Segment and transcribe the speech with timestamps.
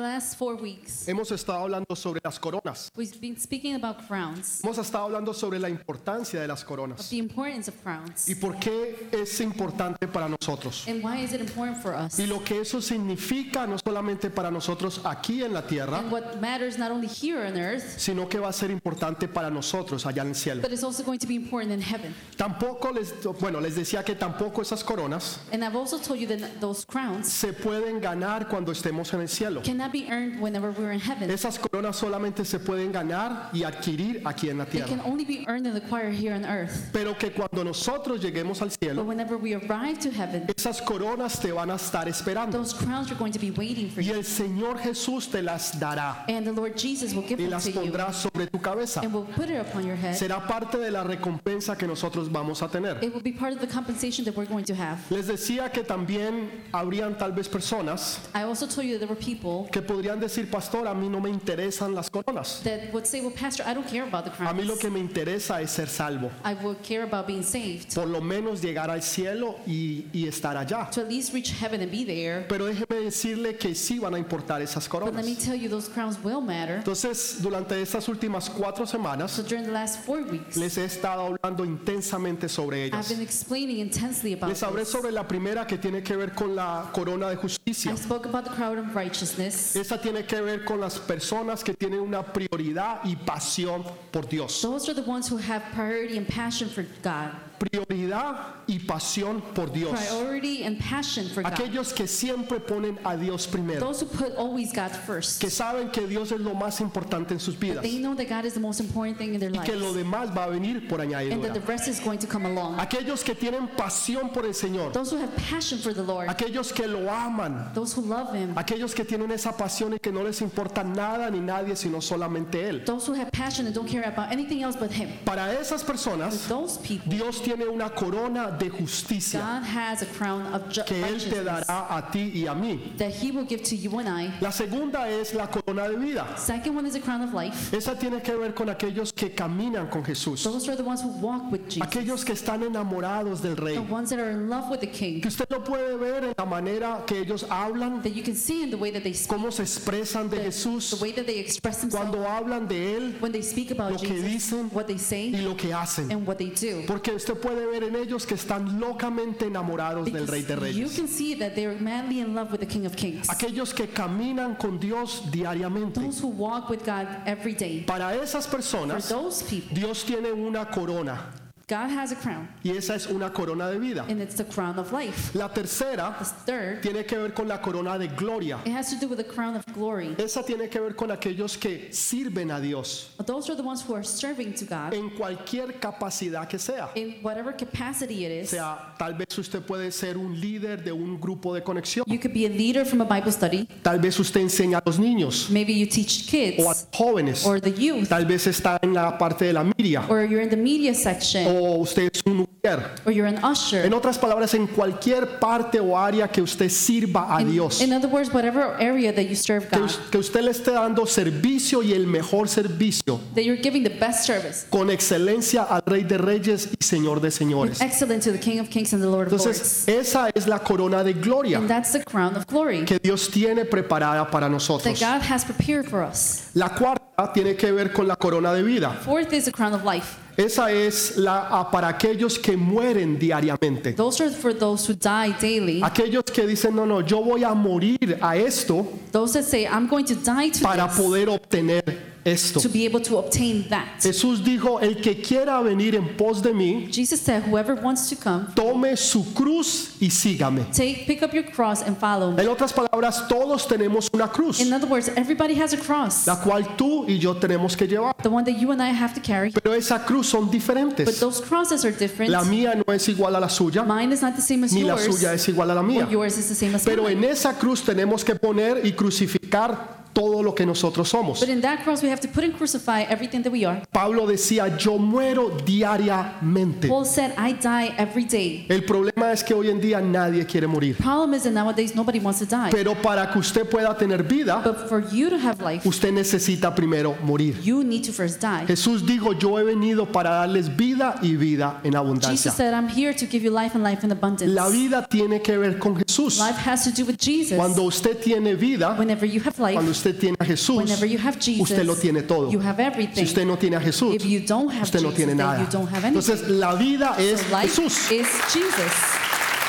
[0.00, 2.90] last four weeks, hemos estado hablando sobre las coronas.
[2.96, 7.08] we've been speaking about crowns, Hemos estado hablando sobre la importancia de las of coronas
[7.10, 10.84] the importance of crowns, y por qué es importante para nosotros.
[10.88, 14.50] and why is it important for us, Y lo que eso significa no solamente para
[14.50, 18.38] nosotros aquí en la tierra, and what matters not only here on earth, sino que
[18.38, 20.62] va a ser importante para nosotros allá en el cielo.
[20.62, 22.14] but it's also going to be important in heaven.
[22.36, 26.60] Tampoco les, bueno, les decía que tampoco esas coronas And I've also told you that
[26.60, 29.62] those crowns se pueden ganar cuando estemos en el cielo.
[29.64, 31.30] cannot be earned whenever we're in heaven.
[31.30, 35.02] Esas coronas solamente se pueden ganar y adquirir aquí en la They can tierra.
[35.06, 36.90] only be earned and acquired here on earth.
[36.92, 41.40] Pero que cuando nosotros lleguemos al But cielo, whenever we arrive to heaven, esas coronas
[41.40, 42.52] te van a estar esperando.
[42.58, 44.14] those crowns are going to be waiting for Y you.
[44.14, 47.64] el Señor Jesús te las dará And the Lord Jesus will give y them las
[47.64, 49.00] to you pondrá sobre tu cabeza.
[49.02, 50.14] and will put it upon your head.
[50.16, 52.98] Será parte de la recompensa que nosotros vamos a tener.
[53.02, 54.98] It will be part of the compensation that we're going to have.
[55.10, 59.14] Les decía que también habrían tal vez personas I also told you that there were
[59.20, 62.60] people que podrían decir, pastor, a mí no me interesan las coronas.
[62.64, 64.98] that would say, Well, Pastor, I don't care about the A mí lo que me
[65.00, 66.30] interesa es ser salvo.
[66.44, 70.56] I would care about being saved, Por lo menos llegar al cielo y, y estar
[70.56, 70.90] allá.
[70.90, 72.46] to at least reach heaven and be there.
[72.48, 75.24] Pero déjeme decirle que sí van a importar esas But let coronas.
[75.26, 76.76] me tell you, those crowns will matter.
[76.78, 81.22] Entonces, durante estas últimas cuatro semanas, So during the last four weeks, les he estado
[81.36, 83.08] hablando intensamente sobre I've ellas.
[83.08, 86.90] been explaining intensely about Les hablé sobre la primera que tiene que ver con la
[86.92, 87.92] corona de justicia.
[87.92, 89.59] I spoke about the crown of righteousness.
[89.74, 94.60] Esa tiene que ver con las personas que tienen una prioridad y pasión por Dios.
[94.62, 97.32] Those are the ones who have priority and passion for God.
[97.60, 99.92] Prioridad y pasión por Dios.
[99.92, 101.52] Priority and passion for God.
[101.52, 103.80] Aquellos que siempre ponen a Dios primero.
[103.80, 105.42] Those who put always God first.
[105.42, 107.82] Que saben que Dios es lo más importante en sus vidas.
[107.82, 109.96] They know that God is the most important thing in their Y que lo lives.
[110.04, 111.68] demás va a venir por And that the añadidura.
[111.68, 112.78] rest is going to come along.
[112.80, 114.94] Aquellos que tienen pasión por el Señor.
[114.94, 116.30] Those who have passion for the Lord.
[116.30, 117.72] Aquellos que lo aman.
[117.74, 118.54] Those who love Him.
[118.56, 122.66] Aquellos que tienen esa pasión y que no les importa nada ni nadie sino solamente
[122.66, 122.86] Él.
[122.86, 125.10] Those who have passion and don't care about anything else but Him.
[125.26, 130.42] Para esas personas, Those people, Dios tiene una corona de justicia God has a crown
[130.54, 132.96] of ju- que Él te righteousness dará a ti y a mí.
[132.98, 134.30] that He will give to you and I.
[134.40, 136.26] La segunda es la corona de vida.
[136.36, 137.72] Second one is a crown of life.
[137.74, 140.42] Esa tiene que ver con aquellos que caminan con Jesús.
[140.44, 141.82] Those are the ones who walk with Jesus.
[141.86, 143.78] Aquellos que están enamorados del The Rey.
[143.78, 145.20] ones that are in love with the King.
[145.20, 148.62] Que usted lo puede ver en la manera que ellos hablan, That you can see
[148.62, 151.38] in the way that they speak, cómo se expresan de the Jesús, way that they
[151.38, 154.86] express themselves, cuando hablan de Él when they speak about lo que Jesus, dicen what
[154.86, 156.10] they y say, lo que hacen.
[156.10, 156.82] and what they do.
[156.86, 160.96] Porque usted puede ver en ellos que están locamente enamorados del Rey de you Reyes.
[160.96, 163.28] can see that they're madly in love with the King of Kings.
[163.28, 166.00] Aquellos que caminan con Dios diariamente.
[166.00, 167.84] Those who walk with God every day.
[167.86, 171.32] Para esas For personas, those people, Dios tiene una corona
[171.70, 174.04] God has a crown, y esa es una corona de vida.
[174.08, 175.32] and it's the crown of life.
[175.34, 178.58] La tercera The third, tiene que ver con la corona de gloria.
[178.64, 180.16] it has to do with the crown of glory.
[180.18, 183.94] Esa tiene que ver con aquellos que sirven a Dios Those are the ones who
[183.94, 186.88] are serving to God en cualquier capacidad que sea.
[186.96, 188.50] in whatever capacity it O is.
[188.50, 192.04] sea, tal vez usted puede ser un líder de un grupo de conexión.
[192.08, 193.68] You could be a leader from a Bible study.
[193.84, 197.46] Tal vez usted enseña a los niños Maybe you teach o a los kids jóvenes.
[197.46, 200.48] or the youth, Tal vez está en la parte de la miria or you're in
[200.50, 202.90] the media section, o usted es un mujer.
[203.06, 203.84] or you're an usher.
[203.86, 207.80] En otras palabras, en cualquier parte o área que usted sirva a Dios.
[207.80, 210.72] In other words, whatever area that you serve Que, God, us- que usted le esté
[210.72, 215.82] dando servicio y el mejor servicio that you're giving the best service, con excelencia al
[215.86, 217.80] Rey de Reyes y Señor de Señores.
[217.80, 220.08] excellent to the King of Kings and the Lord of Entonces, Lords.
[220.08, 223.64] esa es la corona de gloria And that's the crown of glory que Dios tiene
[223.64, 225.00] preparada para that nosotros.
[225.00, 226.50] God has prepared for us.
[226.54, 228.90] La cuarta tiene que ver con la corona de vida.
[229.04, 230.18] Fourth is the crown of life.
[230.40, 233.92] Esa es la para aquellos que mueren diariamente.
[233.92, 235.82] Those are for those who die daily.
[235.82, 239.86] Aquellos que dicen, no, no, yo voy a morir a esto Those that say, I'm
[239.86, 241.82] going to die to para this, poder obtener
[242.24, 242.60] esto.
[242.60, 243.86] to be able to obtain that.
[244.00, 248.16] Jesús dijo, el que quiera venir en pos de mí, Jesus said, whoever wants to
[248.16, 250.64] come, tome su cruz y sígame.
[250.72, 252.42] take, pick up your cross and follow me.
[252.42, 256.36] En otras palabras, todos tenemos una cruz, In other words, everybody has a cross, la
[256.40, 258.14] cual tú y yo tenemos que llevar.
[258.22, 259.50] the one that you and I have to carry.
[259.50, 261.20] Pero esa cruz son But diferentes.
[261.20, 262.30] those crosses are different.
[262.30, 264.82] La mía no es igual a la suya, Mine is not the same as ni
[264.82, 266.04] la yours, suya es igual a la mía.
[266.06, 267.12] or yours is the same as Pero mine.
[267.18, 271.40] en esa cruz tenemos que poner y crucificar todo lo que nosotros somos.
[271.40, 273.82] But in that cross, we have to put and crucify everything that we are.
[273.92, 276.88] Pablo decía, yo muero diariamente.
[276.88, 278.66] Paul said, I die every day.
[278.68, 280.96] El problema es que hoy en día nadie quiere morir.
[280.96, 282.70] Problem is that nowadays nobody wants to die.
[282.70, 286.74] Pero para que usted pueda tener vida, But for you to have life, usted necesita
[286.74, 287.56] primero morir.
[287.62, 288.66] you need to first die.
[288.66, 292.30] Jesús dijo, yo he venido para darles vida y vida en abundancia.
[292.30, 294.52] Jesus said, I'm here to give you life and life in abundance.
[294.52, 296.38] La vida tiene que ver con Jesús.
[296.38, 297.56] Life has to do with Jesus.
[297.56, 301.18] Cuando usted tiene vida, Whenever you have cuando life, usted tiene a Jesús, whenever you
[301.18, 302.50] have Jesus, usted lo tiene todo.
[302.50, 303.24] you have Si everything.
[303.24, 305.60] usted no tiene a Jesús, If you don't have usted no Jesus, tiene nada.
[305.60, 306.32] you don't have anything.
[306.32, 308.10] Entonces, la vida es So Jesús.
[308.12, 308.26] is.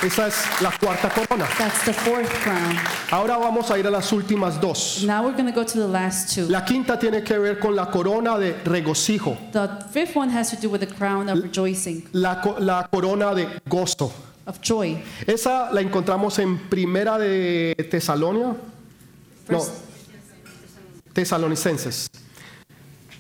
[0.04, 1.46] Esa es la cuarta corona.
[1.60, 2.76] That's the fourth crown.
[3.12, 5.04] Ahora vamos a ir a las últimas dos.
[5.06, 6.48] Now we're going to go to the last two.
[6.50, 10.56] La quinta tiene que ver con la corona de regocijo, The fifth one has to
[10.60, 14.12] do with the crown of rejoicing, la, la corona de gozo.
[14.48, 14.98] of joy.
[15.28, 18.56] Esa la encontramos en Primera de Tesalonia,
[19.50, 19.72] no, First
[21.14, 22.10] Tesalonicenses,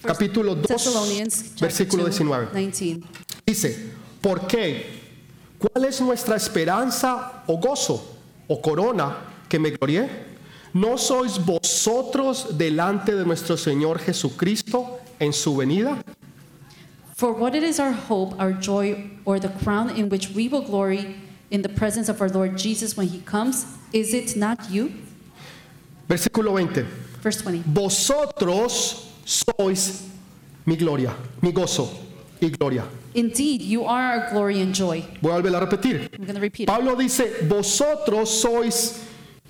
[0.01, 2.51] capítulo 2, Thessalonians chapter versículo 2, 19.
[2.53, 3.03] 19.
[3.45, 3.91] Dice,
[4.21, 5.01] ¿por qué?
[5.59, 8.17] ¿Cuál es nuestra esperanza o gozo
[8.47, 9.17] o corona
[9.49, 10.09] que me glorié?
[10.73, 16.01] ¿No sois vosotros delante de nuestro Señor Jesucristo en su venida?
[17.17, 20.63] For what it is our hope, our joy, or the crown in which we will
[20.63, 21.17] glory
[21.51, 23.65] in the presence of our Lord Jesus when he comes?
[23.91, 24.91] Is it not you?
[26.07, 27.10] Versículo 20.
[27.21, 27.63] Verse 20.
[27.65, 30.07] Vosotros sois
[30.65, 31.89] mi gloria, mi gozo
[32.41, 32.83] y gloria.
[33.13, 35.03] Indeed, you are our glory and joy.
[35.21, 36.09] Voy a volver a repetir.
[36.17, 36.67] I'm going to repeat it.
[36.67, 39.03] Pablo dice, vosotros sois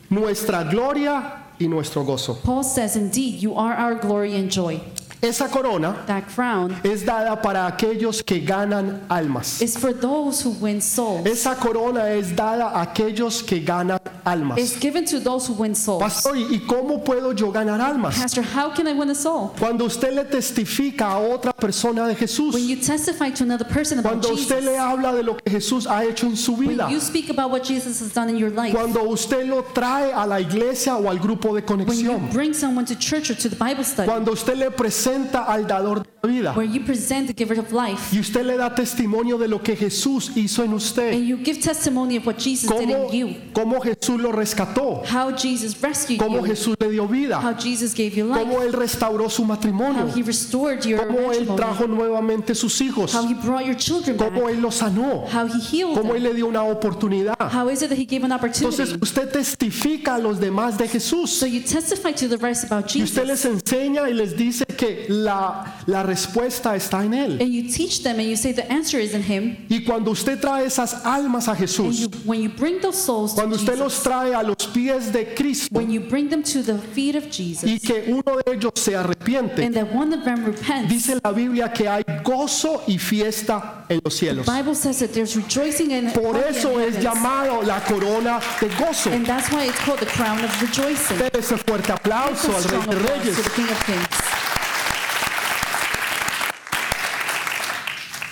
[0.09, 2.41] nuestra gloria y nuestro gozo.
[2.43, 4.81] Paul says, Indeed, you are our glory and joy.
[5.21, 9.61] Esa corona That crown es dada para aquellos que ganan almas.
[9.61, 11.27] is for those who win souls.
[11.27, 14.57] Esa corona es dada a aquellos que ganan almas.
[14.57, 16.01] It's given to those who win souls.
[16.01, 18.17] Pastor, ¿y cómo puedo yo ganar almas?
[18.17, 19.53] Pastor, how can I win a soul?
[19.59, 23.99] Cuando usted le testifica a otra persona de Jesús, When you testify to another person
[23.99, 26.85] about cuando usted le Jesus, habla de lo que Jesús ha hecho en su vida,
[26.85, 30.11] when you speak about what Jesus has done in your life, cuando usted lo trae
[30.13, 33.35] a la iglesia o al grupo de when you conexión, bring someone to church or
[33.35, 35.10] to the Bible study, cuando usted le presenta
[35.47, 36.53] al dador de la vida.
[36.53, 39.75] Where you present the giver of life, y usted le da testimonio de lo que
[39.75, 43.35] Jesús hizo en usted, and you give testimony of what Jesus did cómo, in you,
[43.53, 47.93] cómo Jesús lo rescató, how Jesus rescued cómo you, Jesús le dio vida, how Jesus
[47.93, 51.87] gave you cómo life, Él restauró su how matrimonio, he restored your cómo Él trajo
[51.87, 55.59] nuevamente sus hijos, how he brought your children back, cómo Él los sanó, how he
[55.59, 57.35] healed cómo Él le dio una oportunidad.
[57.51, 58.99] how is it that he gave an Entonces opportunity?
[59.01, 61.29] usted testifica a los demás de Jesús.
[61.29, 64.65] So you testify to the rest about y usted Jesus, les enseña y les dice
[64.65, 67.41] que la, la respuesta está en Él.
[67.41, 70.39] and you teach them, and you say the answer is in him, Y cuando usted
[70.39, 73.77] trae esas almas a and Jesús, you, when you bring those souls to cuando usted
[73.77, 77.29] los trae a los pies de Cristo when you bring them to the feet of
[77.29, 81.19] Jesus, y que uno de ellos se arrepiente, and that one of them repents, dice
[81.23, 84.45] la Biblia que hay gozo y fiesta en los cielos.
[84.45, 87.03] the Bible says that there's rejoicing and Por in eso es heavens.
[87.03, 89.11] llamado la corona de gozo.
[89.11, 91.17] And that's why it's called the crown of rejoicing.
[91.33, 93.35] Ese fuerte aplauso al Rey de applause Reyes.
[93.37, 94.20] to the King of Kings.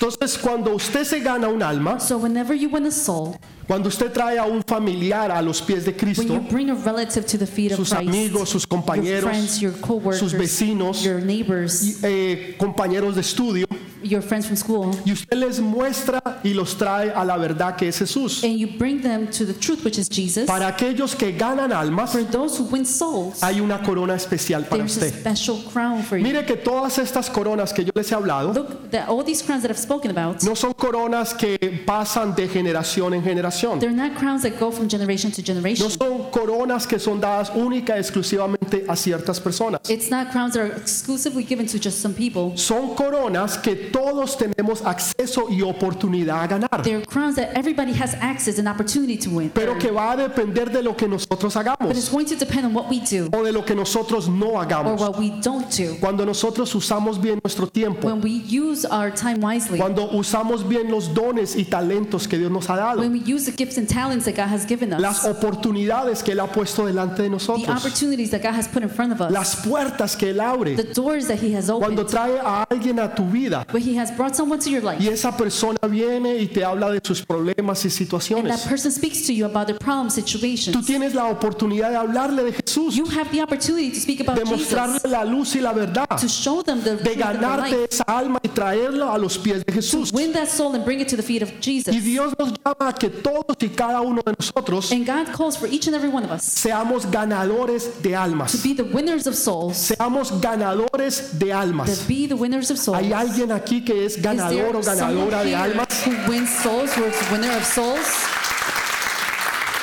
[0.01, 3.35] Entonces, cuando usted se gana un alma, So whenever you win a soul,
[3.67, 6.75] cuando usted trae a un familiar a los pies de when you Cristo, bring a
[6.75, 10.31] relative to the feet of sus Christ, amigos, sus your compañeros, friends, your co-workers, sus
[10.33, 13.67] vecinos, your neighbors, eh, compañeros de estudio,
[14.03, 17.87] your friends from school, y usted les muestra y los trae a la verdad que
[17.87, 18.43] es Jesús.
[18.43, 20.45] and you bring them to the truth, which is Jesus.
[20.45, 24.83] Para aquellos que ganan almas, For those who win souls, hay una corona especial para
[24.83, 25.19] there's a usted.
[25.21, 26.23] special crown for you.
[26.23, 29.61] Mire que todas estas coronas que yo les he hablado Look, that all these crowns
[29.63, 33.79] that I've spoken about, no son coronas que pasan de generación en generación.
[33.79, 35.89] they're not crowns that go from generation to No generation.
[35.89, 39.81] son coronas que son dadas única y exclusivamente a ciertas personas.
[39.89, 42.57] It's not crowns that are exclusively given to just some people.
[42.57, 48.15] Son coronas que todos tenemos acceso y oportunidad a ganar, They're crowns that everybody has
[48.21, 49.49] access and opportunity to win.
[49.53, 51.65] pero que va a depender de lo que nosotros But
[51.95, 54.51] it's hagamos going to depend on what we do o de lo que nosotros no
[54.51, 54.99] or hagamos.
[54.99, 55.95] what we don't do.
[55.99, 60.89] Cuando nosotros usamos bien nuestro tiempo, When we use our time wisely, cuando usamos bien
[60.91, 63.87] los dones y talentos que Dios nos ha dado, when we use the gifts and
[63.87, 67.29] talents that God has given las us, oportunidades que Él ha puesto delante de the
[67.29, 70.75] nosotros, opportunities that God has put in front of us, las puertas que Él abre,
[70.75, 73.97] the doors that He has cuando opened, trae a alguien a tu vida, but He
[73.97, 74.99] has brought someone to your life.
[75.01, 78.61] y esa persona viene y te habla de sus problemas y And that situaciones.
[78.67, 80.75] person speaks to you about their problem situations.
[80.75, 84.37] Tú tienes la oportunidad de hablarle de Jesús, You have the opportunity to speak about
[84.37, 87.15] de mostrarle Jesus, la luz y la verdad, to show them the de truth of
[87.15, 90.11] their ganarte esa alma y traerla a los pies de Jesús.
[90.13, 91.93] win that soul and bring it to the feet of Jesus.
[91.95, 95.57] Y Dios nos llama a que todos y cada uno de nosotros And God calls
[95.57, 98.61] for each and every one of us seamos ganadores de to almas.
[98.63, 102.05] be the winners of souls, Seamos ganadores de to almas.
[102.07, 102.97] be the winners of souls.
[102.97, 105.87] ¿Hay alguien aquí que es ganador o ganadora de almas?
[106.03, 108.25] who wins souls, of souls?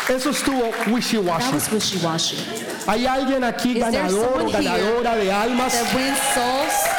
[0.09, 1.53] Eso estuvo wishy-washy.
[1.53, 2.37] was wishy-washy.
[2.89, 5.73] ¿Hay alguien aquí ganador o ganadora de almas?
[5.73, 6.97] That wins souls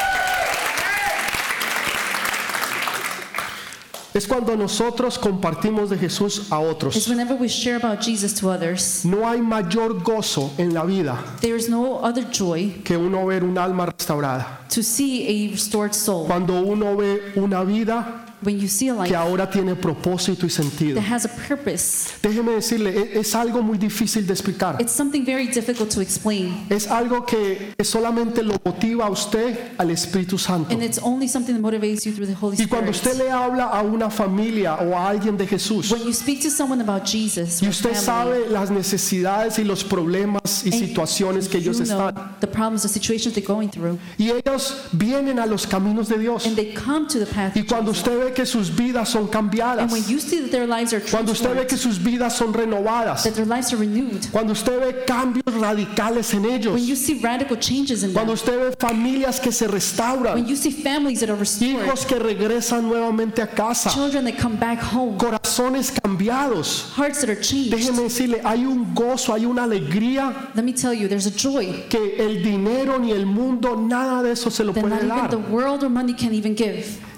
[4.18, 7.08] Es cuando nosotros compartimos de Jesús a otros.
[7.40, 9.06] we share about Jesus to others.
[9.06, 13.44] No hay mayor gozo en la vida There is no other joy que uno ver
[13.44, 14.62] un alma restaurada.
[14.74, 16.26] to see a restored soul.
[16.26, 20.96] Cuando uno ve una vida When you see life que ahora tiene propósito y sentido.
[21.02, 24.78] that has a purpose, Déjeme decirle, e- es algo muy difícil de explicar.
[24.80, 26.66] it's something very difficult to explain.
[26.70, 30.72] Es algo que solamente lo motiva a usted al Espíritu Santo.
[30.72, 33.14] And it's only something that motivates you through the Holy Y cuando Spirit.
[33.16, 36.52] usted le habla a una familia o a alguien de Jesús When you speak to
[36.52, 41.58] someone about Jesus, y usted family, sabe las necesidades y los problemas y situaciones que
[41.58, 46.08] ellos están the problems, the situations they're going through, y ellos vienen a los caminos
[46.08, 49.10] de Dios and they come to the path y cuando usted ve que sus vidas
[49.10, 51.98] son cambiadas, And when you see that their lives are cuando usted ve que sus
[51.98, 56.74] vidas son renovadas, that their lives are renewed, cuando usted ve cambios radicales en ellos,
[56.74, 60.48] when you see radical changes in cuando them, usted ve familias que se when restauran,
[60.48, 64.58] you see families that are restored, hijos que regresan nuevamente a casa, children that come
[64.58, 66.92] back home, corazones cambiados.
[66.96, 67.72] hearts that are changed.
[67.72, 71.86] Déjeme decirle, hay un gozo, hay una alegría Let me tell you, there's a joy
[71.90, 75.30] que el dinero ni el mundo, nada de eso se lo puede dar.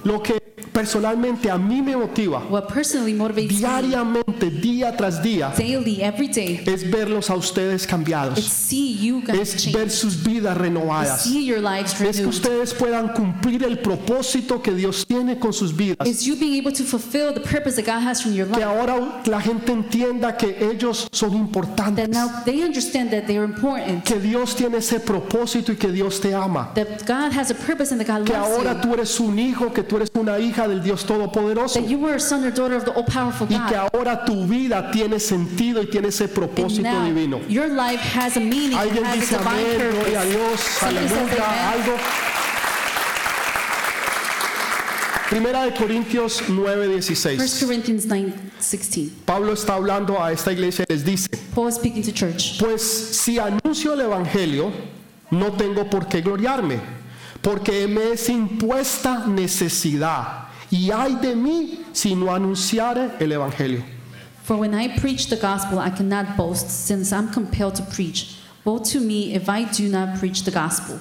[0.04, 0.40] Lo que
[0.72, 6.28] personalmente a mí me motiva What personally motivates me diariamente, día tras día, daily, every
[6.28, 11.46] day, es verlos a ustedes cambiados, see you guys es ver sus vidas renovadas, see
[11.46, 16.08] your lives es que ustedes puedan cumplir el propósito que Dios tiene con sus vidas.
[16.08, 19.22] is you being able to fulfill the purpose that God has from your Que ahora
[19.26, 24.20] la gente entienda que ellos son importantes, That now they understand that they're important, que
[24.20, 26.72] Dios tiene ese propósito y que Dios te ama.
[26.76, 29.38] that God has a purpose and that God Que loves ahora you, tú eres un
[29.38, 31.82] hijo, que tú eres una hija del Dios Todopoderoso.
[31.82, 34.90] that you were a son or daughter of the all-powerful Y que ahora tu vida
[34.92, 37.40] tiene sentido y tiene ese propósito now divino.
[37.50, 40.26] your life has a meaning, Alguien has dice amén, gloria a.
[40.26, 41.98] Dios, aleluya, algo.
[45.30, 47.64] Primera de Corintios 1 9:16.
[47.66, 49.12] Corinthians 9, 16.
[49.26, 54.72] Pablo está hablando a esta iglesia y les dice, pues si anuncio el evangelio,
[55.30, 56.80] no tengo por qué gloriarme,
[57.42, 60.48] porque me es impuesta necesidad.
[60.72, 63.84] Y hay de mí si no anunciare el evangelio.
[64.44, 68.36] For when I preach the gospel, I cannot boast, since I'm compelled to preach.
[68.66, 71.00] Woe to me if I do not preach the gospel.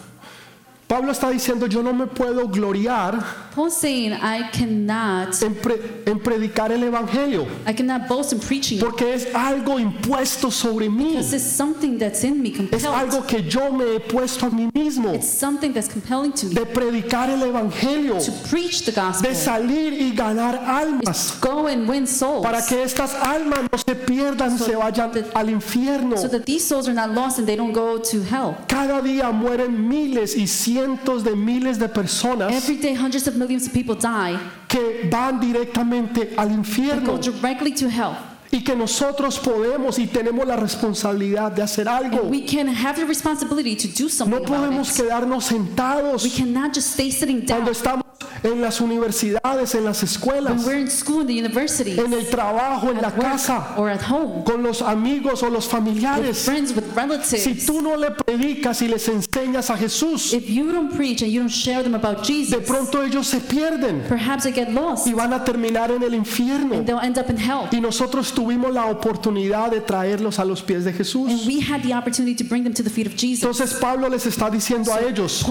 [0.89, 3.23] Pablo está diciendo, yo no me puedo gloriar
[3.69, 9.13] saying, I cannot, en, pre- en predicar el evangelio, I cannot boast in preaching porque
[9.15, 11.17] es algo impuesto sobre mí.
[11.19, 12.87] it's something that's in me, Es compelled.
[12.95, 16.55] algo que yo me he puesto a mí mismo, It's something that's compelling to me
[16.55, 21.87] de predicar el evangelio, to preach the gospel, de salir y ganar almas, go and
[21.89, 26.17] win souls, para que estas almas no se pierdan y se vayan al infierno.
[26.17, 28.57] so that these souls are not lost and they don't go to hell.
[28.69, 30.78] Cada día mueren miles y cientos
[31.25, 36.35] de miles de personas Every day, hundreds of millions of people die que van directamente
[36.37, 38.17] al go infierno directly to hell.
[38.51, 42.23] y que nosotros podemos y tenemos la responsabilidad de hacer algo.
[42.31, 45.05] We can have the responsibility to do something No about podemos it.
[45.05, 48.05] quedarnos sentados We cannot just stay sitting cuando down estamos
[48.43, 52.27] en las universidades, en las when escuelas, we're in school, in the university, en el
[52.29, 56.45] trabajo, en la casa, or at home, con los amigos o los with familiares.
[56.45, 56.85] friends, with
[57.25, 61.31] Si tú no le predicas y les enseñas a Jesús, If you don't preach and
[61.33, 65.07] you don't share them about de Jesus, pronto ellos se pierden perhaps they get lost
[65.07, 66.75] y van a terminar en el infierno.
[66.75, 67.69] and they'll end up in hell.
[67.73, 71.47] Y nosotros tuvimos la oportunidad de traerlos a los pies de Jesús.
[71.47, 73.43] we had the opportunity to bring them to the feet of Jesus.
[73.43, 75.43] Entonces Pablo les está diciendo a ellos,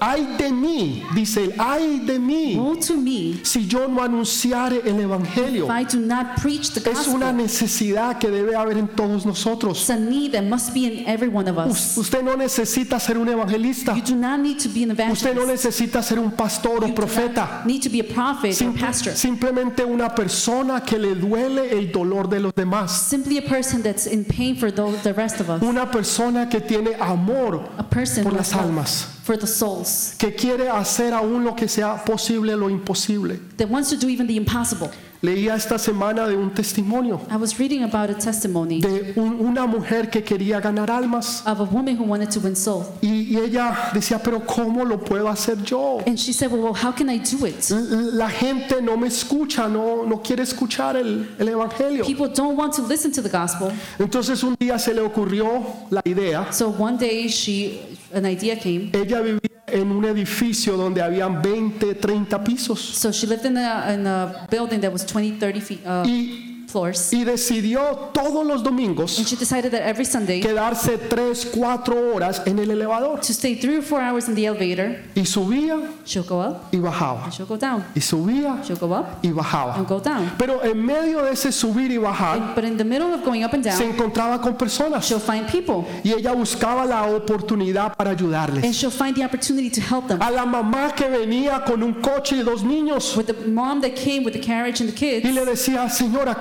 [0.00, 4.80] ay de mí, dice él, ay de mí, Woe to me si yo no anunciare
[4.84, 5.64] el Evangelio.
[5.66, 7.36] if I do not preach the Es una gospel.
[7.36, 9.78] necesidad que debe haber en todos nosotros.
[9.80, 11.96] It's a need that must be in every one of us.
[11.96, 13.94] U- Usted no necesita ser un evangelista.
[13.94, 15.64] You do not need to be an Usted no evangelist.
[15.66, 17.62] necesita ser un pastor o You profeta.
[17.64, 19.12] need to be a prophet or Simple- pastor.
[19.16, 22.90] simplemente una persona que le duele el dolor de los demás.
[23.08, 25.62] Simply a person that's in pain for the rest of us.
[25.62, 29.06] Una persona que tiene amor A person por las almas.
[29.26, 33.40] For the souls, que quiere hacer aún lo que sea posible lo imposible.
[33.56, 34.88] that wants to do even the impossible.
[35.22, 39.66] Leía esta semana de un testimonio I was reading about a testimony de un- una
[39.66, 42.86] mujer que quería ganar almas of a woman who wanted to win souls.
[43.00, 45.98] y, y ella decía, pero ¿cómo lo puedo hacer yo?
[46.06, 47.70] And she said, Well, well how can I do it?
[47.70, 52.04] L- La gente no me escucha, no, no quiere escuchar el, el Evangelio.
[52.04, 53.70] People don't want to listen to the gospel.
[53.98, 56.52] Entonces un día se le ocurrió la idea.
[56.52, 57.80] So one day she
[58.14, 58.90] an idea came.
[58.92, 62.80] Ella vivía en un edificio donde habían 20, 30 pisos.
[62.80, 66.55] So she lived in a, in a building that was 20, 30 feet, uh, y,
[66.66, 67.12] floors.
[67.12, 72.42] y decidió todos los And domingos she decided that every Sunday quedarse 3, 4 horas
[72.46, 74.96] en el elevador to stay three or four hours in the elevator.
[75.14, 77.84] y subía She'll go up y bajaba and she'll go down.
[77.94, 79.76] y subía She'll go up y bajaba.
[79.76, 80.30] and go down.
[80.38, 83.52] Pero en medio de ese subir y bajar But in the middle of going up
[83.54, 88.10] and se down, encontraba con personas she'll find people y ella buscaba la oportunidad para
[88.10, 88.76] and ayudarles.
[88.76, 90.20] she'll find the opportunity to help them.
[90.20, 93.90] A la mamá que venía con un coche y dos niños With the mom that
[93.94, 96.36] came with the carriage and the kids, y le decía, señora,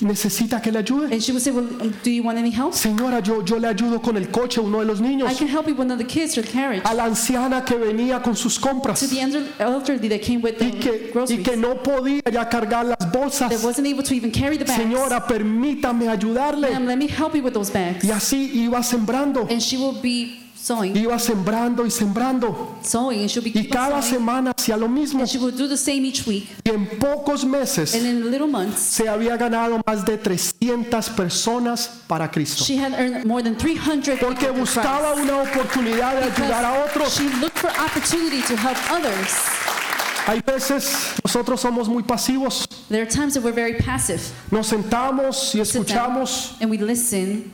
[0.00, 1.12] necesita que le ayude.
[1.12, 2.74] and she would say, Well, um, do you want any help?
[2.74, 5.30] Señora, yo, yo le ayudo con el coche, uno de los niños.
[5.30, 6.82] I can help you with one of the kids or the carriage.
[6.84, 10.54] A la anciana que venía con sus compras To the elder- elderly that came with
[10.60, 13.62] y the que, y que no podía ya cargar las that bolsas.
[13.64, 14.80] wasn't able to even carry the bags.
[14.82, 16.70] Señora, permítame ayudarle.
[16.70, 18.04] Ma'am, let me help you with those bags.
[18.04, 22.74] Y así iba sembrando, And she will be sewing, iba sembrando y sembrando.
[23.12, 25.20] and she'll be Y keep on cada semana hacía lo mismo.
[25.20, 26.48] And she will do the same each week.
[26.64, 31.88] Y en pocos meses And in little months, se había ganado más de 300 personas
[32.08, 32.64] para Cristo.
[32.64, 36.84] she had earned more than 300 Porque people for buscaba una oportunidad de ayudar a
[36.84, 37.14] otros.
[37.16, 39.28] she looked for opportunity to help others.
[40.26, 42.66] Hay veces nosotros somos muy pasivos.
[42.88, 44.22] There are times that we're very passive.
[44.50, 47.52] Nos sentamos y Sit down escuchamos and we listen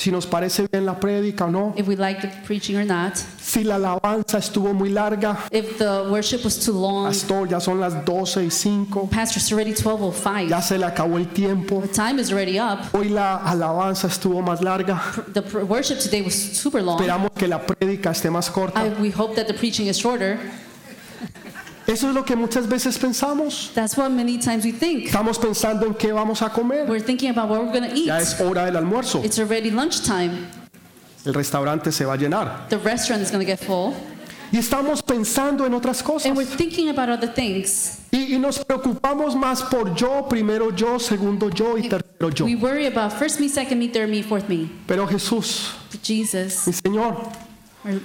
[0.00, 3.16] si nos parece bien la prédica o no, if we like the preaching or not.
[3.38, 5.36] si la alabanza estuvo muy larga.
[5.52, 9.52] If the worship was too long, Pastor, ya son las 12 y 5, Pastor, it's
[9.52, 10.48] already 12:05.
[10.48, 11.82] ya se le acabó el tiempo.
[11.82, 12.78] The time is already up.
[12.94, 15.02] Hoy la alabanza estuvo más larga.
[15.34, 16.98] The worship today was super long.
[16.98, 18.80] Esperamos que la prédica esté más corta.
[18.80, 20.38] I, we hope that the preaching is shorter.
[21.86, 23.72] Eso es lo que muchas veces pensamos.
[23.74, 25.06] That's what many times we think.
[25.06, 26.86] Estamos pensando en qué vamos a comer.
[26.88, 28.06] We're thinking about what we're going to eat.
[28.06, 29.24] Ya es hora del almuerzo.
[29.24, 30.46] It's already lunchtime.
[31.24, 32.68] El restaurante se va a llenar.
[32.68, 33.94] The restaurant is going to get full.
[34.52, 36.26] Y estamos pensando en otras cosas.
[36.26, 37.98] And we're thinking about other things.
[38.10, 42.44] Y, y nos preocupamos más por yo, primero yo, segundo yo y tercero yo.
[42.44, 44.68] We worry about first me, second me, third me, fourth me.
[44.88, 47.16] Pero Jesús, But Jesus, mi Señor,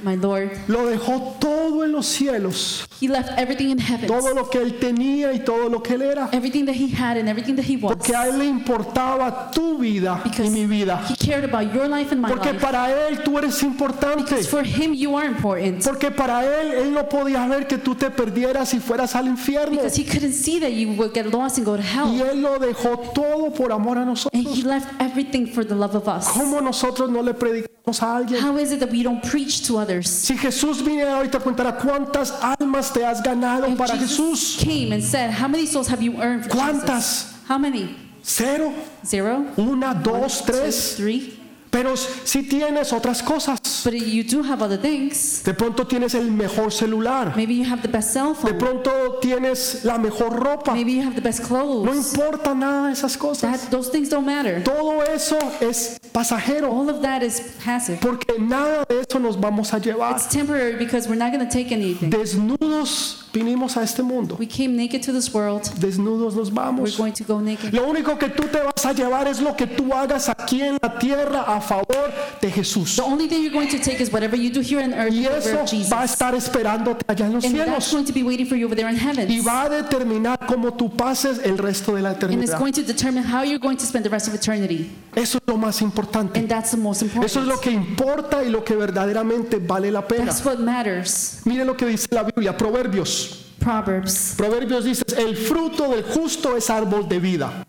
[0.04, 2.86] my Lord, lo dejó todo en los cielos.
[3.02, 4.08] He left everything in heaven.
[4.08, 6.30] Todo lo que Él tenía y todo lo que Él era.
[6.32, 7.94] Everything that He had and everything that He was.
[7.96, 11.02] Porque a Él le importaba tu vida y Because mi vida.
[11.10, 12.62] He cared about your life and my Porque life.
[12.62, 14.24] para Él tú eres importante.
[14.24, 15.84] Because for Him, you are important.
[15.84, 19.72] Porque para Él, Él no podía ver que tú te perdieras y fueras al infierno.
[19.72, 22.30] Because He couldn't see that you would get lost and go to Y hell.
[22.32, 24.42] Él lo dejó todo por amor a And nosotros.
[24.58, 26.28] He left everything for the love of us.
[26.30, 28.42] ¿Cómo nosotros no le predicamos a alguien?
[28.42, 30.10] How is it that we don't preach to others?
[30.10, 34.58] Si Jesús viniera hoy te preguntara cuántas almas te has ganado If para Jesus Jesús.
[34.64, 37.26] came and said, How many souls have you earned for ¿Cuántas?
[37.26, 37.34] Jesus?
[37.48, 37.96] How many?
[38.24, 38.74] Cero,
[39.06, 39.46] Zero?
[39.58, 40.96] una, dos, Two, tres.
[40.98, 41.40] three?
[41.76, 43.60] Pero si tienes otras cosas.
[43.84, 45.44] But you do have other things.
[45.44, 47.34] De pronto tienes el mejor celular.
[47.36, 48.58] Maybe you have the best cell De phone.
[48.58, 50.74] pronto tienes la mejor ropa.
[50.74, 51.48] Maybe you have the best No
[51.84, 52.14] clothes.
[52.14, 53.62] importa nada de esas cosas.
[53.64, 54.64] That, those things don't matter.
[54.64, 56.72] Todo eso es pasajero.
[56.72, 58.00] All of that is passive.
[58.00, 60.14] Porque nada de eso nos vamos a llevar.
[60.16, 62.10] It's temporary because we're not going to take anything.
[62.10, 64.36] Desnudos vinimos a este mundo.
[64.40, 65.64] We came naked to this world.
[65.80, 66.98] Desnudos nos We're vamos.
[66.98, 67.74] going to go naked.
[67.74, 70.78] Lo único que tú te vas a llevar es lo que tú hagas aquí en
[70.82, 72.96] la tierra a favor de Jesús.
[72.96, 75.26] The only thing you're going to take is whatever you do here on earth Y
[75.26, 75.92] eso of Jesus.
[75.92, 77.92] va a estar esperándote allá en los And that's cielos.
[77.92, 79.30] going to be waiting for you over there in heaven.
[79.30, 82.60] Y va a determinar cómo tú pases el resto de la And it's eternidad.
[82.60, 84.92] going to determine how you're going to spend the rest of eternity.
[85.16, 86.40] Eso es lo más importante.
[86.40, 87.26] And that's the most important.
[87.26, 90.26] Eso es lo que importa y lo que verdaderamente vale la pena.
[90.26, 91.40] That's what matters.
[91.46, 93.25] Mire lo que dice la Biblia, Proverbios.
[93.60, 94.36] Proverbs.
[94.36, 97.66] Proverbios dice, el fruto del justo es árbol de vida.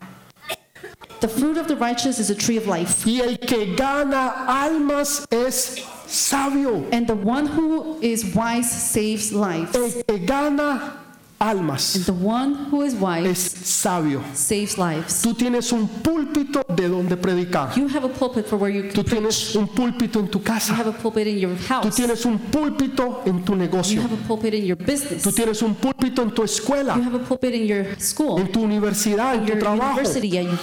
[1.19, 3.03] The fruit of the righteous is a tree of life.
[3.07, 6.87] Y el que gana almas es sabio.
[6.91, 9.75] And the one who is wise saves life.
[9.75, 11.06] El que gana
[11.39, 12.05] almas.
[12.05, 14.21] The one who is Es wise sabio.
[14.33, 15.21] saves lives.
[15.21, 17.75] Tú tienes un púlpito de donde predicar.
[17.75, 20.43] You have a pulpit for where you Tú can tienes un púlpito en tu You
[20.45, 20.73] casa.
[20.73, 21.95] have a pulpit in your Tú house.
[21.95, 24.01] tienes un púlpito en tu You negocio.
[24.01, 25.23] have a pulpit in your business.
[25.23, 28.39] Tú tienes un púlpito en tu You escuela, have a pulpit in your school.
[28.39, 30.01] en tu universidad, en tu your trabajo.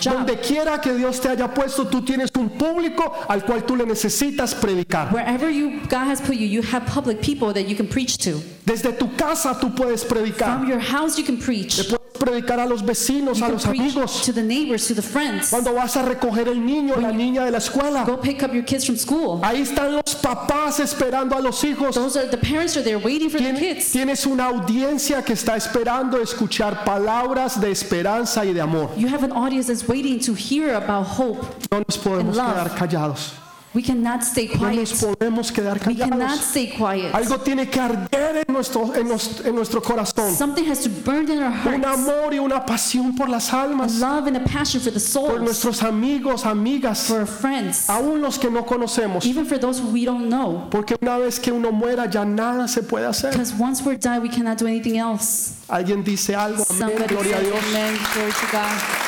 [0.05, 3.87] Donde quiera que Dios te haya puesto, tú tienes un público al cual tú le
[3.87, 5.13] necesitas predicar.
[5.13, 8.41] Wherever you God has put you, you have public people that you can preach to.
[8.65, 10.59] Desde tu casa tú puedes predicar.
[10.59, 11.77] From your house you can preach.
[11.79, 14.23] Le puedes predicar a los vecinos, You a los amigos.
[14.25, 15.51] to the neighbors, to the friends.
[15.51, 18.05] Cuando vas a recoger el niño la niña de la escuela.
[18.07, 19.41] Go pick up your kids from school.
[19.43, 21.95] Ahí están los papás esperando a los hijos.
[21.95, 23.93] Those are the parents are there waiting for the kids.
[23.93, 28.91] Tienes una audiencia que está esperando escuchar palabras de esperanza y de amor.
[28.97, 31.45] You have an audience that's waiting to hear about hope.
[31.71, 32.55] No nos podemos And love.
[32.55, 33.33] quedar callados.
[33.75, 35.17] We cannot stay No nos quiet.
[35.19, 36.41] podemos quedar We cannot callados.
[36.51, 37.13] stay quiet.
[37.13, 40.33] Algo tiene que arder en nuestro, en nos- en nuestro corazón.
[40.37, 41.87] Something has to burn in our Un hearts.
[41.87, 45.01] amor y una pasión por las A almas, love and a passion for the por
[45.01, 49.25] souls, nuestros amigos, amigas, for our friends, aún los que no conocemos.
[49.27, 50.69] even for those who we don't know.
[50.71, 53.33] Porque una vez que uno muera ya nada se puede hacer.
[53.33, 55.55] Because once we're dead, we cannot do anything else.
[55.69, 57.65] Alguien dice algo, amén, Somebody gloria a says Dios.
[57.71, 59.04] amen, glory to God.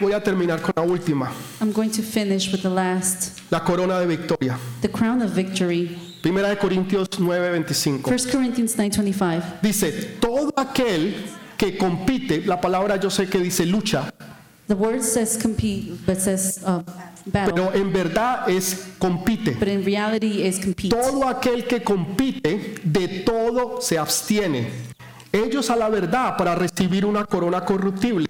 [0.00, 4.00] Voy a terminar con la última, I'm going to finish with the last, la corona
[4.00, 4.58] de victoria.
[4.82, 5.96] the crown of victory.
[6.20, 8.08] Primera de Corintios 9:25.
[8.10, 9.60] 1 Corinthians 9.25.
[9.62, 11.14] Dice, todo aquel
[11.56, 14.10] que compite, la palabra yo sé que dice lucha,
[14.66, 16.82] The word says compete, but says uh,
[17.26, 17.52] battle.
[17.52, 19.50] pero en verdad es compite.
[19.52, 20.88] But in reality is compete.
[20.88, 24.70] Todo aquel que compite, de todo se abstiene.
[25.30, 28.26] Ellos a la verdad para recibir una corona corruptible,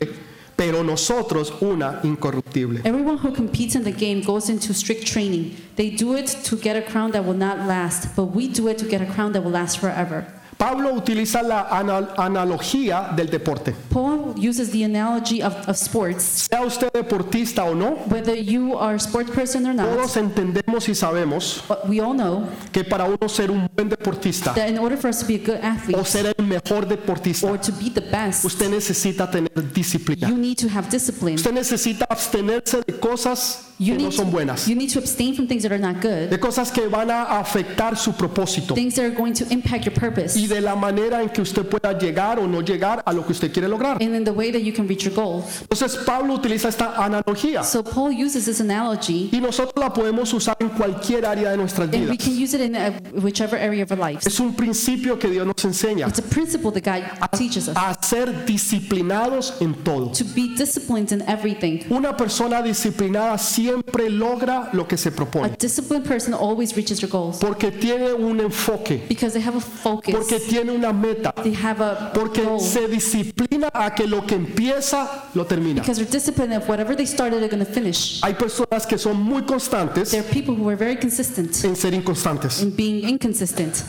[0.57, 2.81] pero nosotros una incorruptible.
[2.85, 5.57] Everyone who competes in the game goes into strict training.
[5.77, 8.79] They do it to get a crown that will not last, but we do it
[8.79, 10.27] to get a crown that will last forever.
[10.57, 13.75] Pablo utiliza la ana- analogía del deporte.
[13.91, 16.47] Paul uses the analogy of, of sports.
[16.51, 20.89] Sea usted deportista o no, Whether you are a sports person or not, todos entendemos
[20.89, 24.97] y sabemos we all know que para uno ser un buen deportista that in order
[24.97, 27.91] for us to be a good o athlete ser el mejor deportista, or to be
[27.91, 30.29] the best, usted necesita tener disciplina.
[30.29, 31.35] you need to have discipline.
[31.35, 34.99] Usted necesita abstenerse de cosas que You no need, son to, buenas, you need to
[35.01, 38.75] abstain from things that are not good, de cosas que van a afectar su propósito
[38.75, 41.65] things that are going to impact your purpose, y de la manera en que usted
[41.69, 43.97] pueda llegar o no llegar a lo que usted quiere lograr.
[44.01, 45.45] and in the way that you can reach your goal.
[45.63, 50.57] Entonces Pablo utiliza esta analogía So Paul uses this analogy, y nosotros la podemos usar
[50.61, 52.25] en cualquier área de nuestras and we vidas.
[52.25, 54.27] can use it in uh, whichever area of our lives.
[54.27, 57.97] Es un principio que Dios nos enseña It's a principle that God teaches us a
[58.03, 60.13] ser disciplinados en todo.
[60.13, 61.81] to be disciplined in everything.
[61.91, 67.11] Una persona disciplinada siempre logra lo que se A propone disciplined person always reaches their
[67.11, 70.15] goals porque tiene un enfoque, because they have a focus.
[70.15, 72.61] porque tiene una meta, They have a porque goal.
[72.61, 75.81] se disciplina a que lo que empieza lo termina.
[75.81, 78.21] Because they're disciplined of whatever they started, they're going to finish.
[78.23, 81.95] Hay personas que son muy constantes There are people who are very consistent en ser
[81.95, 82.61] inconstantes.
[82.63, 83.83] in being inconsistent.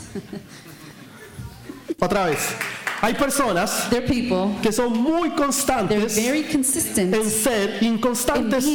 [1.99, 2.39] Otra vez,
[3.05, 3.87] hay personas
[4.61, 8.65] que son muy constantes very consistent en ser in inconstantes.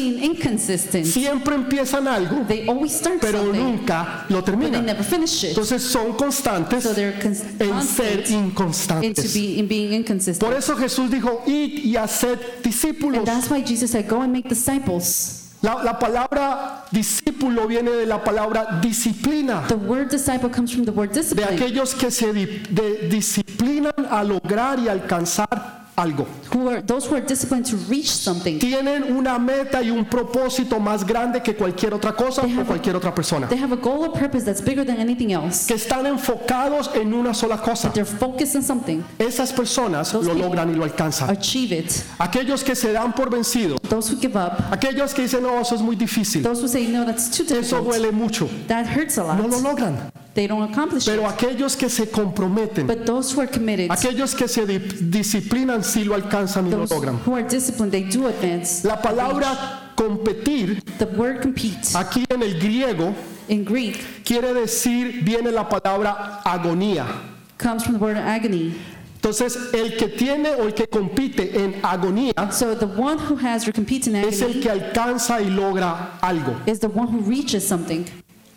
[1.12, 4.86] Siempre empiezan algo, They always start pero nunca lo terminan.
[4.86, 5.50] never finish it.
[5.50, 9.34] Entonces son constantes So en ser inconstantes.
[9.34, 10.04] be, in being
[10.38, 13.18] Por eso Jesús dijo, id y haced discípulos.
[13.18, 15.39] And that's why Jesus said, go and make disciples.
[15.62, 20.90] La, la palabra discípulo viene de la palabra disciplina, The word disciple comes from the
[20.90, 21.48] word de discipline.
[21.54, 26.26] aquellos que se di- de- disciplinan a lograr y alcanzar algo.
[26.54, 28.58] Who are those who are disciplined to reach something.
[28.58, 32.62] Tienen una meta y un propósito más grande que cualquier otra cosa They o have
[32.62, 33.46] a- cualquier otra persona.
[33.48, 35.66] They have a goal or purpose that's bigger than anything else.
[35.66, 37.90] Que están enfocados en una sola cosa.
[37.92, 39.02] They're focused on something.
[39.18, 41.28] Esas personas Those lo logran y lo alcanzan.
[41.30, 41.92] Achieve it.
[42.18, 44.52] Aquellos que se dan por vencidos, Those who give up.
[44.70, 47.54] aquellos que dicen, no, eso es muy difícil, Those who say, no, that's too eso
[47.54, 47.84] difficult.
[47.84, 49.62] duele mucho, That hurts a no lo lot.
[49.62, 50.10] logran.
[50.32, 51.28] They don't accomplish Pero it.
[51.28, 54.78] aquellos que se comprometen, But those who are committed, aquellos que se di-
[55.80, 57.16] disciplinan, sí lo alcanzan y lo logran.
[57.26, 58.84] who are disciplined, they do advance.
[58.86, 63.14] La palabra competir, The word compete aquí en el griego,
[64.24, 67.04] quiere decir, viene la palabra agonía.
[67.58, 68.74] comes from the word agony.
[69.22, 73.68] Entonces, el que tiene o el que compite en agonía So the one who has
[73.68, 73.72] or
[74.06, 76.56] in es el agony que alcanza y logra algo.
[76.66, 78.06] is the one who reaches something.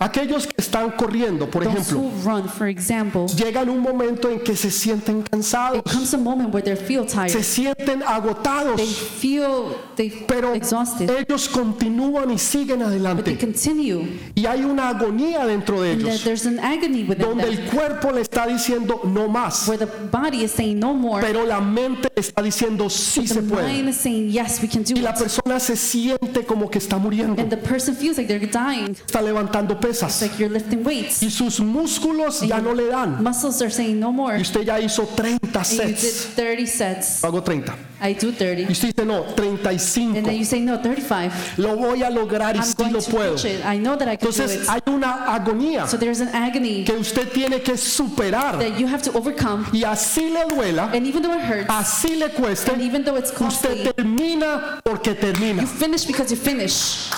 [0.04, 4.56] Aquellos que están corriendo, por Those ejemplo, run, for example, llegan un momento en que
[4.56, 7.44] se sienten cansados, it comes a moment where they feel se tired.
[7.44, 13.38] sienten agotados, They feel they pero exhausted, ellos continúan y siguen but they adelante.
[13.38, 14.20] continue.
[14.36, 18.22] Y hay una agonía dentro de And ellos, an agony donde them, el cuerpo le
[18.22, 22.20] está diciendo no más, where the body is saying no more, pero la mente le
[22.22, 23.68] está diciendo sí the se puede.
[23.72, 25.18] mind is saying yes, we can do Y la it.
[25.18, 29.22] persona se siente como que está muriendo, And the person feels like they're dying, está
[29.22, 31.22] levantando pesas like you're lifting weights.
[31.22, 33.24] y sus músculos ya no le dan.
[33.24, 34.34] Muscles are saying no more.
[34.34, 36.26] Y And usted ya hizo 30 you did sets.
[36.36, 37.22] 30 sets.
[37.24, 37.72] Hago 30.
[38.02, 38.64] I do 30.
[38.64, 40.14] Y usted dice, no, And 35.
[40.26, 41.58] then you say no, 35.
[41.58, 43.34] Lo voy a lograr y I'm sí going lo to puedo.
[43.36, 43.66] reach it.
[43.66, 44.68] I know that I can do Entonces it.
[44.70, 48.60] hay una agonía So there's an agony que usted tiene que superar.
[48.60, 49.66] that you have to overcome.
[49.72, 53.16] Y así le duela, And even though it hurts, así le and cueste, even though
[53.18, 55.62] it's costly, usted termina porque termina.
[55.62, 57.10] you finish because you finish.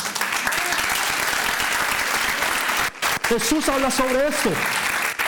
[3.30, 4.50] Jesús habla sobre esto.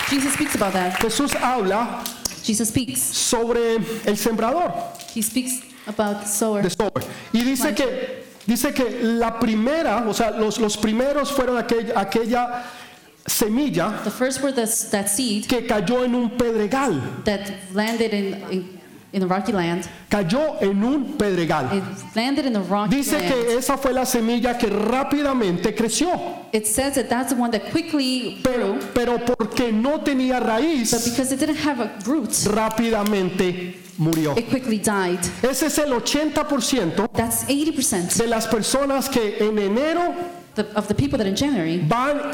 [0.09, 0.93] Jesus speaks about that.
[0.99, 2.03] Jesús habla
[2.43, 3.01] Jesus speaks.
[3.01, 4.71] sobre el sembrador
[5.13, 6.61] He speaks about the sower.
[6.63, 7.05] de sobre.
[7.33, 12.63] Y dice que, dice que la primera, o sea, los, los primeros fueron aquella, aquella
[13.25, 17.23] semilla The first were the, that seed que cayó en un pedregal.
[17.25, 17.41] that
[17.73, 18.76] landed in, in,
[19.17, 19.87] in a rocky land.
[20.09, 21.73] Cayó en un pedregal.
[21.73, 21.83] It
[22.15, 23.27] landed in a rocky Dice land.
[23.27, 26.09] que esa fue la semilla que rápidamente creció,
[26.53, 30.47] It says that that's the one that quickly pero, grew, pero porque no tenía but
[30.47, 34.37] raíz, because it didn't have a root, rápidamente murió.
[34.37, 35.19] it quickly died.
[35.41, 40.13] Ese es el 80% That's 80% de las personas que en enero
[40.55, 42.33] the, of the people that in January, van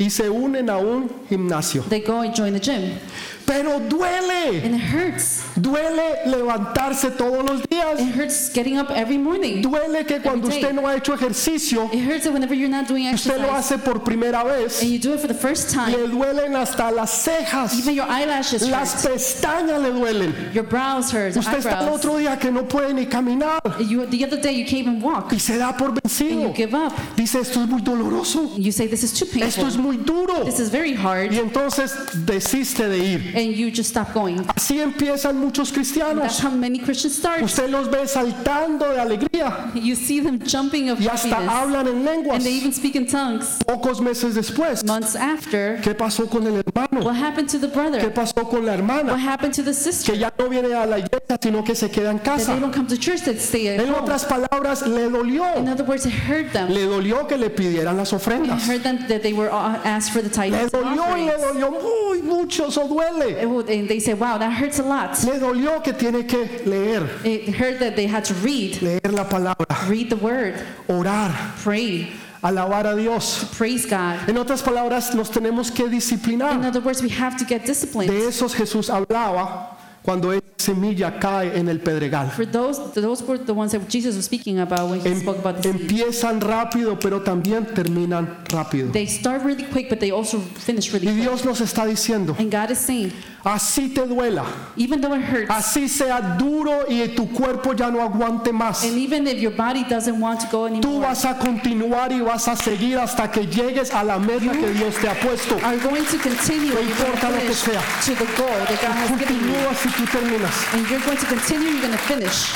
[0.00, 1.82] y se unen a un gimnasio.
[1.88, 2.98] they go and join the gym.
[3.46, 5.42] Pero duele, And it hurts.
[5.56, 7.98] duele levantarse todos los días.
[7.98, 9.60] It hurts getting up every morning.
[9.60, 13.12] Duele que cuando usted no ha hecho ejercicio, It hurts that whenever you're not doing
[13.12, 15.90] usted lo exercise hace por primera vez, and you do it for the first time,
[15.90, 19.14] le duelen hasta las cejas, even your eyelashes las hurt.
[19.14, 20.32] pestañas le duelen.
[20.54, 21.98] Your brows hurt, Usted está el eyebrows.
[22.04, 25.32] otro día que no puede ni caminar You, the other day you can't even walk
[25.32, 26.54] y se da por and you vencido.
[26.54, 26.92] give up.
[27.16, 29.89] Dice, esto es muy doloroso, You say this is too esto es painful.
[29.90, 30.44] Muy duro.
[30.44, 31.92] This is very hard Y entonces
[32.26, 33.32] desiste de ir.
[33.36, 34.38] and you just stop going.
[34.54, 36.40] Así empiezan muchos That's cristianos.
[36.42, 37.42] how many Christians start.
[37.42, 41.88] Usted los ve saltando de alegría You see them jumping of y hasta happiness hablan
[41.88, 42.36] en lenguas.
[42.36, 43.58] and they even speak in tongues.
[43.66, 47.04] Pocos meses después, Months after, ¿qué pasó con el hermano?
[47.04, 48.12] what happened to the ¿Qué brother?
[48.14, 49.16] pasó con la What hermana?
[49.16, 50.12] happened to the sister?
[50.12, 52.60] Que ya no viene a la iglesia, sino que se queda en That they casa.
[52.60, 54.02] don't come to church, that stay at En home.
[54.02, 55.44] otras palabras, le In dolió.
[55.70, 56.68] other words, it hurt them.
[56.70, 58.66] Le dolió que le pidieran las It ofrendas.
[58.68, 59.50] hurt them that they were
[59.84, 61.42] asked for the tithes and dolió y offerings.
[61.42, 63.40] dolió muy mucho, eso duele.
[63.70, 65.22] And they say, wow, that hurts a lot.
[65.24, 69.24] Le dolió que tiene que leer, It hurt that they had to read, leer la
[69.24, 70.54] palabra, read the word,
[70.88, 72.08] orar, pray,
[72.42, 73.44] alabar a Dios.
[73.56, 74.28] praise God.
[74.28, 76.64] En otras palabras, nos tenemos que In disciplinar.
[76.64, 78.10] other words, we have to get disciplined.
[78.10, 82.30] De esos Jesús hablaba cuando esa semilla cae en el pedregal.
[82.30, 85.38] For those, those were the ones that Jesus was speaking about when he Em- spoke
[85.38, 85.80] about the seed.
[85.82, 88.90] empiezan rápido, pero también terminan rápido.
[88.92, 91.22] They start really quick, but they also finish Y really quick.
[91.22, 93.12] Dios nos está diciendo, And God is saying,
[93.44, 94.44] así te duela,
[94.76, 98.84] even though it hurts, así sea duro y tu cuerpo ya no aguante más.
[98.84, 102.20] and even if your body doesn't want to go Tú anymore, vas a continuar y
[102.20, 105.56] vas a seguir hasta que llegues a la meta que Dios te ha puesto.
[105.64, 107.80] are going to continue No importa to lo que sea.
[108.04, 109.56] to the goal that God has given you.
[109.70, 110.74] Y tú terminas.
[110.74, 112.52] And you're going to continue, you're going to finish.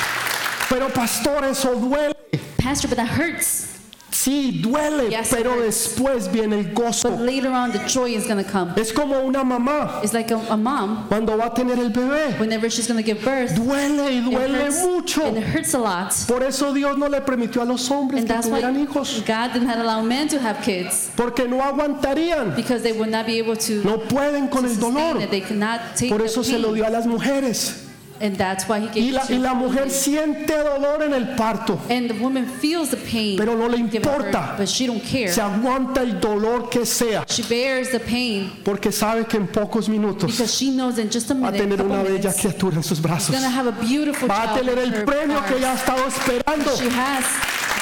[0.69, 2.13] Pero pastor, eso duele.
[2.57, 3.74] Pastor, but that hurts.
[4.15, 7.09] Sí, duele, Yes, pero después viene el But gozo.
[7.19, 8.71] later on, the joy is to come.
[8.77, 12.39] Es como una mamá It's like a, a mom, cuando va a tener el bebé.
[12.39, 15.25] whenever she's to give birth, Duele y it duele hurts, mucho.
[15.25, 16.13] and it hurts a lot.
[16.29, 19.63] Por eso Dios no le permitió a los hombres And que tuvieran hijos, God did
[19.63, 23.57] not allow men to have kids porque no aguantarían, because they would not be able
[23.57, 25.21] to no pueden con to el dolor.
[25.21, 25.29] it.
[25.29, 26.75] They cannot take Por the eso se lo pain.
[26.75, 27.81] dio a las mujeres.
[28.25, 31.13] And that's why he Y gave la, it to y la mujer siente dolor en
[31.13, 34.55] el parto, And the woman feels the pain pero no le birth, importa.
[34.57, 35.27] but she don't care.
[35.31, 39.87] Se aguanta el dolor que sea, She bears the pain porque sabe que en pocos
[39.89, 42.77] minutos because she knows in just a va a minute, tener una bella minutes, criatura
[42.77, 43.35] en sus brazos.
[43.35, 47.23] have a beautiful Va a tener el premio que ella ha estado esperando, She has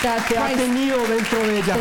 [0.02, 1.78] that que ha tenido dentro de ella.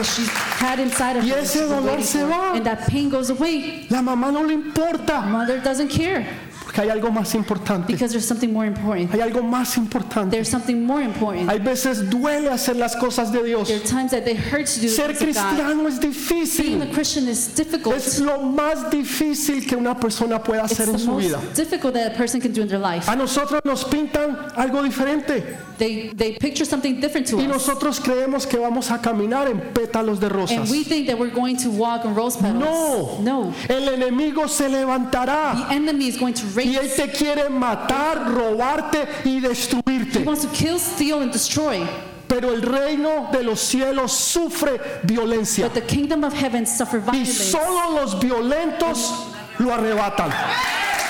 [0.61, 1.39] had inside of Y her.
[1.41, 2.53] ese dolor se va.
[2.55, 3.87] And that pain goes away.
[3.91, 6.25] La mamá no le importa, Mother doesn't care
[6.73, 7.93] Porque hay algo más importante.
[7.93, 9.13] Because there's something more important.
[9.13, 10.31] Hay algo más importante.
[10.31, 11.51] There's something more important.
[11.51, 13.69] Hay veces duele hacer las cosas de Dios.
[13.69, 16.83] There are times that they hurt to do Ser cristiano es Being difícil.
[16.83, 17.95] a Christian is difficult.
[17.97, 21.39] Es lo más difícil que una persona pueda It's hacer the en su vida.
[21.55, 23.07] difficult that a person can do in their life.
[23.07, 25.45] A nosotros nos pintan algo diferente
[25.79, 27.49] They they picture something different to y us.
[27.49, 30.71] nosotros creemos que vamos a caminar en pétalos de And rosas.
[30.71, 32.61] we think that we're going to walk on rose petals.
[32.63, 33.55] No, No.
[33.69, 39.07] el enemigo se levantará The enemy is going to y él te quiere matar, robarte
[39.25, 40.21] y He destruirte.
[40.25, 41.81] wants to kill, steal, and destroy.
[42.29, 47.11] Pero el reino de los cielos sufre violencia But the kingdom of heaven suffer y
[47.11, 47.51] violence.
[47.51, 49.13] solo los violentos
[49.59, 50.31] lo arrebatan.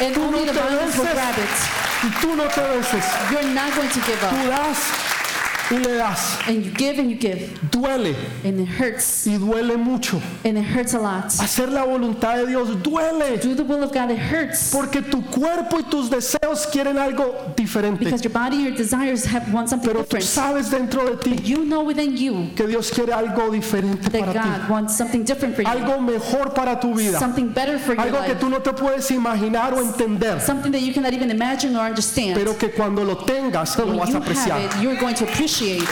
[0.01, 1.49] And Tú no te violence vences
[2.03, 3.05] y tú no te vences.
[3.31, 4.51] You're not going to give Tú up.
[4.51, 4.79] das
[5.73, 6.39] y le das.
[6.47, 7.59] And you give and you give.
[7.71, 9.27] Duele And it hurts.
[9.27, 10.21] y duele mucho.
[10.45, 11.27] And it hurts a lot.
[11.41, 14.71] Hacer la voluntad de Dios duele Do the will of God, it hurts.
[14.73, 17.99] porque tu cuerpo y tus deseos quieren algo diferente.
[18.05, 20.25] Because your body, your desires have want something Pero tú different.
[20.27, 24.33] sabes dentro de ti You know within you que Dios quiere algo diferente that para
[24.67, 24.71] ti.
[24.73, 25.69] Wants something different for you.
[25.69, 27.19] Algo mejor para tu vida.
[27.19, 28.41] Something better for your Algo que life.
[28.41, 30.41] tú no te puedes imaginar o entender.
[30.41, 32.35] Something that you cannot even imagine or understand.
[32.35, 34.61] Pero que cuando lo tengas But lo vas a apreciar.
[34.61, 35.89] have it, you're going to appreciate it.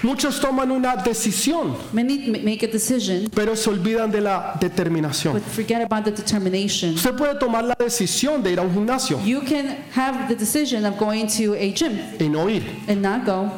[0.00, 5.34] Muchos toman una decisión, Many ma- make a decision, pero se olvidan de la determinación.
[5.34, 6.94] but forget about the determination.
[6.94, 10.86] Usted puede tomar la decisión de ir a un gimnasio You can have the decision
[10.86, 12.62] of going to a gym y no ir.
[12.86, 13.50] and not go.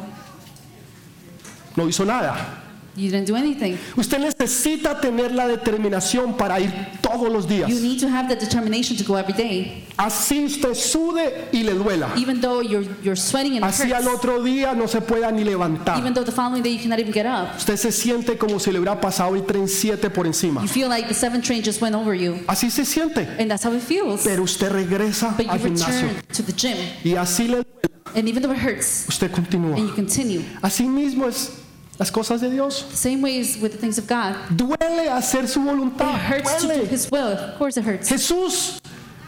[1.75, 2.60] No hizo nada.
[2.95, 3.77] You didn't do anything.
[3.95, 7.69] Usted necesita tener la determinación para ir todos los días.
[7.69, 11.73] You need to have the determination to go every day, Así usted sude y le
[11.73, 12.09] duela.
[12.17, 14.15] even though you're you're sweating and Así al hurts.
[14.17, 15.97] otro día no se pueda ni levantar.
[15.99, 17.55] Even though the following day you cannot even get up.
[17.57, 20.61] Usted se siente como si le hubiera pasado el tren 7 por encima.
[20.61, 23.25] You feel like the seventh train just went over you, Así se siente.
[23.39, 24.23] and that's how it feels.
[24.23, 27.63] Pero usted regresa But al you gimnasio return to the gym, y así le
[28.13, 29.77] and even though it hurts, Usted continúa.
[29.77, 30.41] and you continue.
[30.61, 31.51] Así mismo es
[32.01, 32.83] las cosas de Dios.
[32.93, 34.33] Same way is with the things of God.
[34.49, 36.17] Duele hacer su It voluntad.
[36.17, 36.87] hurts to do Duele.
[36.87, 37.37] His will.
[37.37, 38.09] Of course, it hurts.
[38.09, 38.80] Jesús,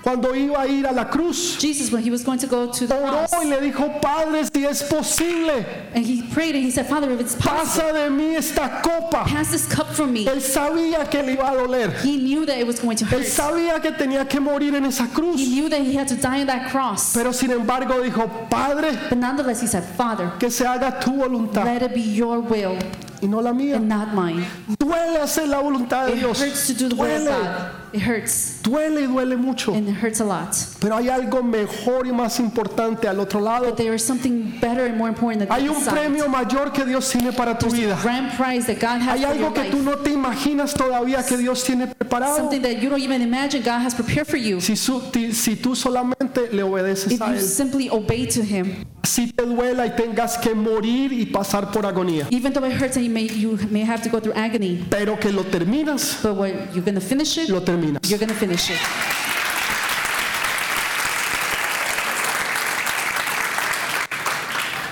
[0.03, 2.85] cuando iba a ir a la cruz, Jesus, when he was going to go to
[2.85, 6.71] the oró cross, y le dijo, Padre, si es posible, and he prayed and he
[6.71, 9.23] said, Father, if it's possible, pasa de mí esta copa.
[9.25, 10.25] pass this cup from me.
[10.25, 11.91] Él sabía que le iba a doler.
[12.03, 13.27] He knew that it was going to Él hurt.
[13.27, 15.37] sabía que tenía que morir en esa He cruz.
[15.47, 17.13] knew that he had to die on that cross.
[17.13, 21.63] Pero sin embargo dijo, Padre, But nonetheless, he said, Father, que se haga tu voluntad
[21.65, 22.77] let it be your will
[23.23, 23.77] y no la mía.
[23.77, 24.45] and not mine.
[24.79, 26.39] Duele hacer la voluntad de It Dios.
[26.41, 27.69] hurts to do the will of Duele, God.
[27.93, 29.73] It hurts, duele y duele mucho.
[29.73, 30.55] and it hurts a lot.
[30.79, 33.65] Pero hay algo mejor y más importante al otro lado.
[33.65, 37.09] But there is something better and more important than Hay un premio mayor que Dios
[37.11, 37.97] tiene para tu vida.
[38.01, 41.23] Grand prize that God has Hay for your algo que tú no te imaginas todavía
[41.25, 42.35] que Dios tiene preparado.
[42.35, 44.59] Something that you don't even imagine God has prepared for you.
[44.59, 48.41] Si, su- ti- si tú solamente le obedeces If a you Él, simply obey to
[48.41, 52.73] Him, si te duela y tengas que morir y pasar por agonía, even though it
[52.73, 56.21] hurts and you may, you may have to go through agony, pero que lo terminas,
[56.21, 58.09] but when you're going to finish it, lo terminas.
[58.09, 58.79] you're going to finish it.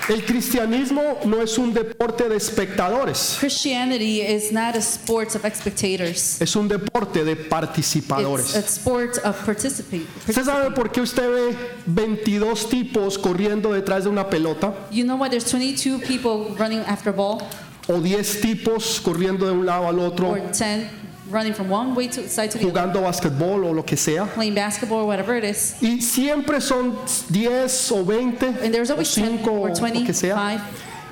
[0.08, 6.40] El cristianismo no es un deporte de espectadores, Christianity is not a sport of spectators.
[6.40, 8.56] es un deporte de It's participadores.
[8.56, 10.04] a sport of participate.
[10.28, 11.56] ¿Usted sabe por qué usted ve
[11.86, 14.74] 22 tipos corriendo detrás de una pelota?
[14.90, 17.40] You know why there's 22 people running after a ball,
[17.88, 20.88] ¿O 10 tipos corriendo de un lado al otro, or 10
[21.30, 24.26] running from one way to side to the other, jugando basquetbol o lo que sea?
[24.34, 25.74] playing basketball or whatever it is?
[25.80, 26.96] Y siempre son
[27.30, 30.36] 10 o 20 And there's o always 10 5 or o 20, lo que sea.
[30.36, 30.62] 5,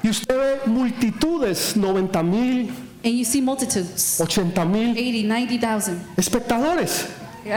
[0.02, 2.70] Y usted ve multitudes, 90 mil,
[3.04, 7.06] and you see multitudes, 80 mil 80, 90,000 espectadores.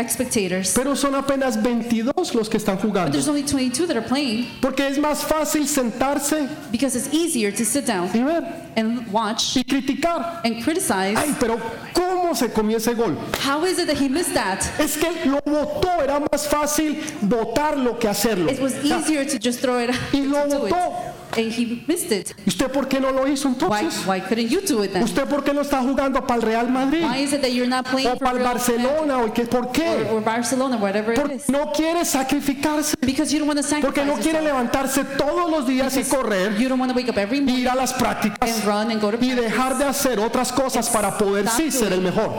[0.09, 0.73] Spectators.
[0.73, 3.11] Pero son apenas 22 los que están But jugando.
[3.11, 7.63] there's only 22 that are playing Porque es más fácil sentarse because it's easier to
[7.65, 8.43] sit down y ver
[8.75, 10.41] and watch y criticar.
[10.43, 11.17] and criticize.
[11.17, 11.59] Ay, pero
[11.93, 13.15] ¿cómo se comió ese gol?
[13.45, 14.59] How is it that he missed that?
[14.79, 18.49] Es que lo votó, era más fácil votarlo que hacerlo.
[18.49, 20.73] It was easier to just throw it Y lo to do it.
[20.73, 21.13] votó.
[21.35, 22.33] And he missed it.
[22.45, 24.05] ¿Y usted por qué no lo hizo Why, entonces?
[24.07, 25.03] why couldn't you do it then?
[25.03, 27.03] ¿Usted por qué no está jugando para el Real Madrid?
[27.03, 29.17] Why is it that you're not playing ¿O for para el Real Barcelona?
[29.23, 29.45] ¿O qué?
[29.45, 30.07] ¿Por or, qué?
[30.11, 31.49] or Barcelona, whatever it Porque is?
[31.49, 32.95] no quiere sacrificarse.
[33.01, 34.45] Because you don't want to Porque sacrifice no quiere yourself.
[34.71, 37.61] levantarse todos los días y correr, You don't want to wake up every y morning
[37.61, 40.89] ir a las prácticas and run and go to y dejar de hacer otras cosas
[40.89, 42.31] para poder sí ser el mejor.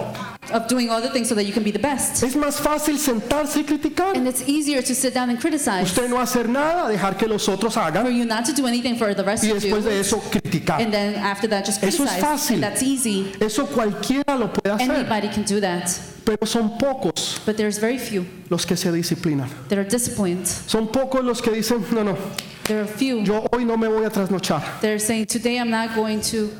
[0.53, 2.23] of doing the things so that you can be the best.
[2.23, 4.15] Es más fácil sentarse y criticar.
[4.17, 7.49] And it's easier to sit down and criticize Usted no hacer nada, dejar que los
[7.49, 9.70] otros for hagan you not to do anything for the rest y of you.
[9.75, 10.81] después de eso criticar.
[10.81, 12.20] And then after that, just Eso es criticize.
[12.20, 12.55] fácil.
[12.55, 13.33] And that's easy.
[13.40, 15.88] Eso cualquiera lo puede hacer, Anybody can do that.
[16.25, 19.49] pero son pocos But there's very few los que se disciplinan.
[19.68, 20.47] that are disciplined.
[20.47, 22.16] Son pocos los que dicen, no, no,
[22.64, 24.81] There are few yo hoy no me voy a trasnochar.
[24.81, 26.51] that are saying, today I'm not going to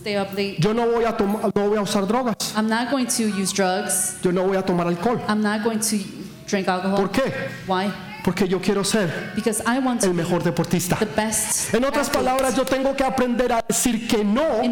[0.00, 0.58] stay up late.
[0.62, 2.52] Yo no voy a tomar, no voy a usar drogas.
[2.56, 4.18] I'm not going to use drugs.
[4.22, 5.20] Yo no voy a tomar alcohol.
[5.28, 5.98] I'm not going to
[6.46, 6.96] drink alcohol.
[6.98, 7.32] ¿Por qué?
[7.66, 7.92] Why?
[8.24, 10.96] Porque yo quiero ser Because I want to el mejor deportista.
[10.98, 11.74] the best.
[11.74, 14.62] En otras palabras, yo tengo que aprender a decir que no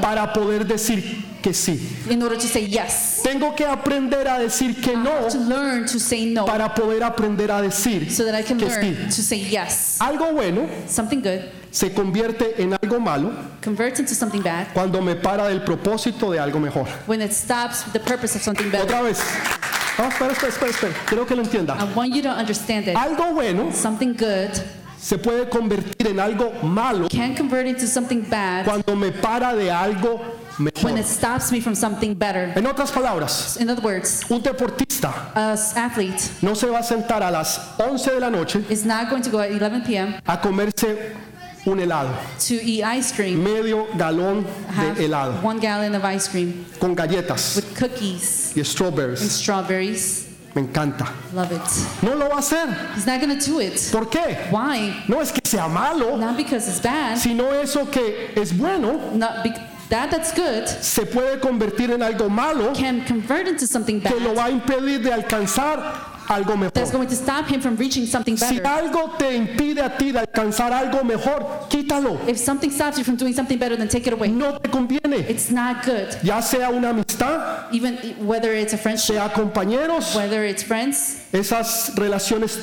[0.00, 1.78] para poder decir que sí.
[2.10, 3.20] in order to say yes.
[3.22, 7.52] Tengo que aprender a decir que no To learn to say no para poder aprender
[7.52, 8.96] a decir so that I can que sí.
[9.06, 9.96] to say yes.
[10.00, 10.66] Algo bueno
[11.70, 13.30] se convierte en algo malo
[14.74, 16.88] cuando me para del propósito de algo mejor.
[17.06, 18.84] when it stops the purpose of something better.
[18.84, 19.20] Otra vez.
[19.98, 20.92] Espera, espera, espera, espera.
[21.06, 21.74] Quiero que lo entienda.
[21.78, 24.50] I want you to understand that Algo bueno something good
[24.98, 29.70] se puede convertir en algo malo can convert into something bad cuando me para de
[29.70, 30.20] algo
[30.58, 30.98] when mejor.
[30.98, 32.52] it stops me from something better.
[32.56, 36.82] En otras palabras, In other words, un deportista a s- athlete no se va a
[36.82, 40.14] sentar a las 11 de la noche is not going to go at 11 p.m.
[40.26, 41.14] a comerse
[41.66, 46.28] un helado, to eat ice cream, medio galón have de helado, one gallon of ice
[46.28, 49.20] cream con galletas with cookies y and strawberries.
[49.32, 50.22] strawberries.
[50.54, 51.06] Me encanta.
[51.34, 52.02] Love it.
[52.02, 52.66] No lo va a hacer.
[52.94, 53.74] He's not to do it.
[53.92, 54.38] ¿Por qué?
[54.50, 55.04] Why?
[55.06, 57.18] No es que sea malo, Not because it's bad.
[57.18, 59.42] sino eso que es bueno Not
[59.90, 64.34] that that's good se puede convertir en algo malo can convert into something que lo
[64.34, 66.92] bad va a impedir de alcanzar algo that's mejor.
[66.92, 68.64] going to stop him from reaching something Si better.
[68.68, 72.18] algo te impide a ti de alcanzar algo mejor, quítalo.
[72.28, 74.28] If something stops you from doing something better, then take it away.
[74.28, 75.24] No te conviene.
[75.28, 76.16] It's not good.
[76.22, 77.96] Ya sea una amistad, Even
[78.26, 82.58] whether it's a friendship, sea compañeros, whether it's friends, esas relaciones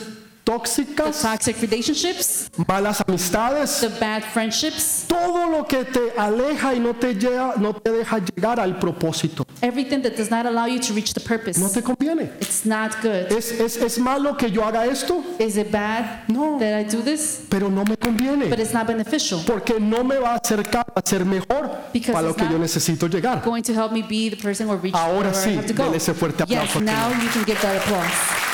[0.45, 6.79] the tóxicas, toxic relationships, malas amistades, the bad friendships, todo lo que te aleja y
[6.79, 9.45] no te lleva, no te deja llegar al propósito.
[9.61, 11.73] everything that does not allow you to reach the No purpose.
[11.73, 12.29] te conviene.
[12.41, 13.31] It's not good.
[13.31, 15.23] ¿Es, es, es malo que yo haga esto?
[15.39, 16.57] Is it bad No.
[16.59, 17.41] that I do this?
[17.49, 18.45] Pero no me But conviene.
[18.59, 19.41] it's not beneficial.
[19.45, 23.07] Porque no me va a acercar a ser mejor Because para lo que yo necesito
[23.07, 23.41] llegar.
[23.43, 25.57] Going to help me be the person or reach Ahora sí,
[25.95, 28.52] ese fuerte aplauso now you can give that applause.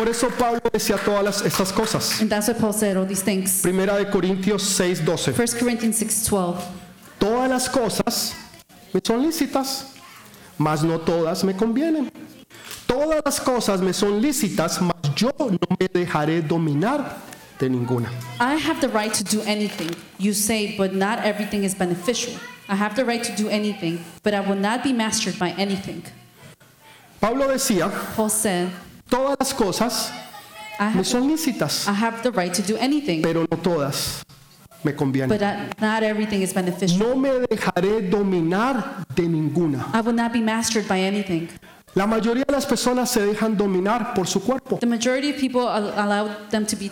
[0.00, 2.22] Por eso Pablo decía todas las- estas cosas.
[2.22, 3.60] And that's what Paul said, all these things.
[3.60, 5.32] Primera de Corintios 6, 12.
[5.34, 6.56] 1 Corinthians 6:12.
[7.18, 8.32] Todas las cosas
[8.94, 9.88] me son lícitas,
[10.56, 12.10] mas no todas me convienen.
[12.86, 17.18] Todas las cosas me son lícitas, mas yo no me dejaré dominar
[17.58, 18.08] de ninguna.
[18.40, 22.32] I have the right to do anything, you say, but not everything is beneficial.
[22.70, 26.02] I have the right to do anything, but I will not be mastered by anything.
[27.20, 28.70] Pablo decía, Paul said,
[29.10, 30.12] todas las cosas
[30.78, 34.22] I me have, son lícitas, I have the right to do anything, pero no todas
[34.82, 35.28] me convienen.
[35.28, 36.98] but I- not everything is beneficial.
[36.98, 39.86] No me dejaré dominar de ninguna.
[39.92, 41.48] I will not be mastered by anything.
[41.96, 44.78] La mayoría de las personas se dejan dominar por su cuerpo.
[44.78, 46.90] The majority of people al- allow them to be uh,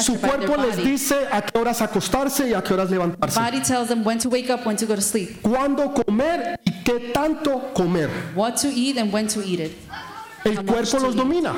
[0.00, 0.90] Su mastered by their cuerpo les body.
[0.90, 3.38] dice a qué horas acostarse y a qué horas levantarse.
[3.38, 6.72] Body tells them when to wake up, when to go to sleep, Cuándo comer y
[6.82, 8.08] qué tanto comer.
[8.34, 9.72] what to eat, and when to eat it.
[10.44, 11.54] El cuerpo los domina.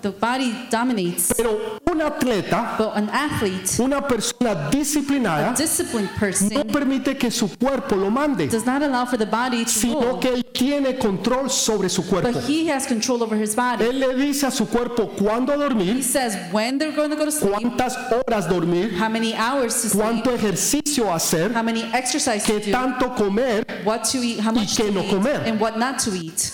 [0.00, 6.16] The body dominates, Pero un atleta, but an athlete, una persona a disciplinada, disciplined no
[6.20, 10.20] person, permite que su cuerpo lo mande, does not allow for the body to sino
[10.20, 12.38] que él tiene control sobre su but cuerpo.
[12.46, 13.82] he has control over his body.
[13.86, 17.24] Él le dice a su cuerpo cuándo He dormir, says when they're going to go
[17.24, 21.82] to sleep, cuántas horas dormir, how many hours to sleep, cuánto ejercicio hacer, how many
[21.92, 23.64] exercise to qué do, tanto comer.
[23.82, 25.42] what to eat, how y qué no comer.
[25.44, 26.52] and what not to eat.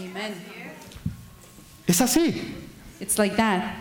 [0.00, 0.34] Amen.
[1.86, 2.54] Es así.
[3.00, 3.74] It's like that.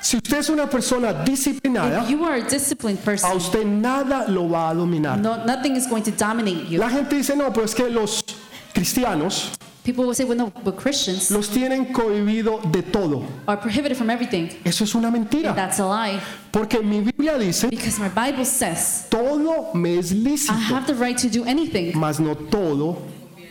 [0.00, 4.26] Si usted es una persona disciplinada, If you are a disciplined a person, usted nada
[4.28, 5.18] lo va a dominar.
[5.18, 6.78] no, nothing is going to dominate you.
[6.78, 8.22] La gente dice, no, pero es que los
[8.72, 9.50] cristianos
[9.84, 13.24] People will say, well, no, but Christians los tienen cohibido de todo.
[13.46, 14.50] are prohibited from everything.
[14.64, 15.54] Eso es una mentira.
[15.54, 16.20] That's a lie.
[16.52, 20.94] Porque mi Biblia dice, Because my Bible says, todo me es I lícito, have the
[20.94, 22.98] right to do anything, mas no todo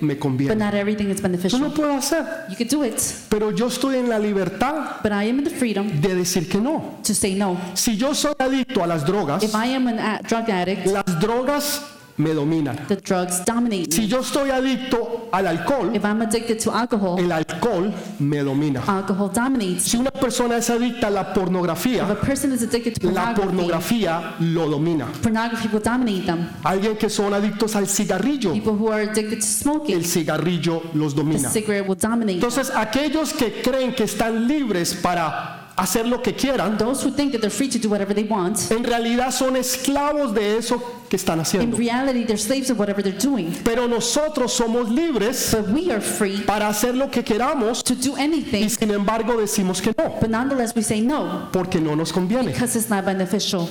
[0.02, 1.60] me but not everything is Yo beneficial.
[1.62, 5.30] lo puedo hacer, You could do it, pero yo estoy en la libertad but I
[5.30, 7.00] am in the freedom de decir que no.
[7.04, 7.58] to say no.
[7.74, 11.82] Si yo soy adicto a las drogas, If I am an drug addict, las drogas
[12.18, 12.88] me dominan.
[12.88, 13.92] The drugs dominate.
[13.92, 18.82] Si yo estoy adicto al alcohol, If I'm addicted to alcohol, el alcohol me domina.
[18.88, 19.84] alcohol dominates.
[19.84, 23.34] Si una persona es adicta a la If a pornografía, person is addicted to la
[23.36, 25.08] pornography, pornografía lo domina.
[25.22, 26.50] pornography will dominate them.
[26.64, 31.14] Alguien que son adictos al cigarrillo, People who are addicted to smoking, el cigarrillo los
[31.14, 31.50] the domina.
[31.50, 32.50] cigarette will dominate them.
[32.50, 37.34] Entonces, aquellos que creen que están libres para hacer lo que quieran, Those who think
[37.34, 41.36] that free to do whatever they want, en realidad son esclavos de eso que están
[41.40, 41.78] in haciendo.
[41.78, 43.52] reality, they're slaves of whatever they're doing.
[43.64, 48.16] Pero nosotros somos libres But we are free para hacer lo que queramos to do
[48.18, 52.52] y sin embargo decimos que no, but nonetheless we say no porque no nos conviene.
[52.52, 53.70] because it's not beneficial.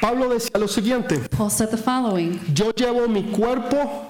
[0.00, 4.06] Pablo decía lo siguiente, Paul said the following yo llevo mi cuerpo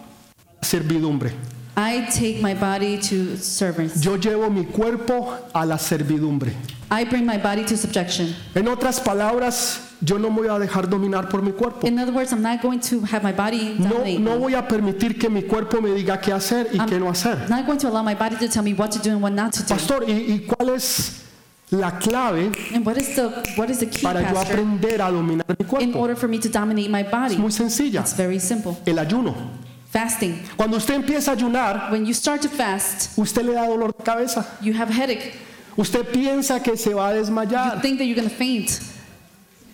[0.61, 1.33] a servidumbre.
[1.81, 6.53] I take my body to servants, Yo llevo mi cuerpo a la servidumbre.
[6.91, 8.35] I bring my body to subjection.
[8.57, 11.87] En otras palabras, yo no me voy a dejar dominar por mi cuerpo.
[11.87, 15.21] In other words, I'm not going to have my body No, no voy a permitir
[15.21, 17.39] que mi cuerpo me diga qué hacer y qué no hacer.
[17.45, 19.33] I'm not going to allow my body to tell me what to do and what
[19.33, 19.69] not to do.
[19.69, 21.23] Pastor, ¿y, y cuál es
[21.71, 25.47] la clave And what is the what is the key, para yo aprender a dominar
[25.47, 25.99] mi in cuerpo?
[26.01, 27.37] order for me to dominate my Es body?
[27.37, 28.01] muy sencilla.
[28.01, 28.77] It's very simple.
[28.85, 29.68] El ayuno.
[29.99, 30.41] Fasting.
[30.57, 34.05] Cuando usted empieza a ayunar, When you start to fast, usted le da dolor de
[34.05, 34.47] cabeza.
[34.61, 35.33] you have a headache.
[35.77, 37.81] Usted piensa que se va a You desmayar.
[37.83, 38.81] think that you're going to faint.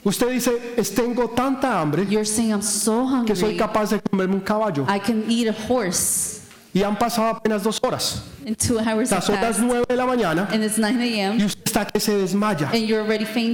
[0.04, 3.56] Usted dice, "Es- tengo tanta hambre You're saying, I'm so que soy hungry.
[3.58, 4.86] capaz de comerme un caballo.
[4.88, 6.33] I can eat a horse
[6.74, 8.24] Y han pasado apenas dos horas.
[8.44, 9.62] Las passed.
[9.62, 12.70] nueve de la mañana And it's 9 y usted está que se desmaya.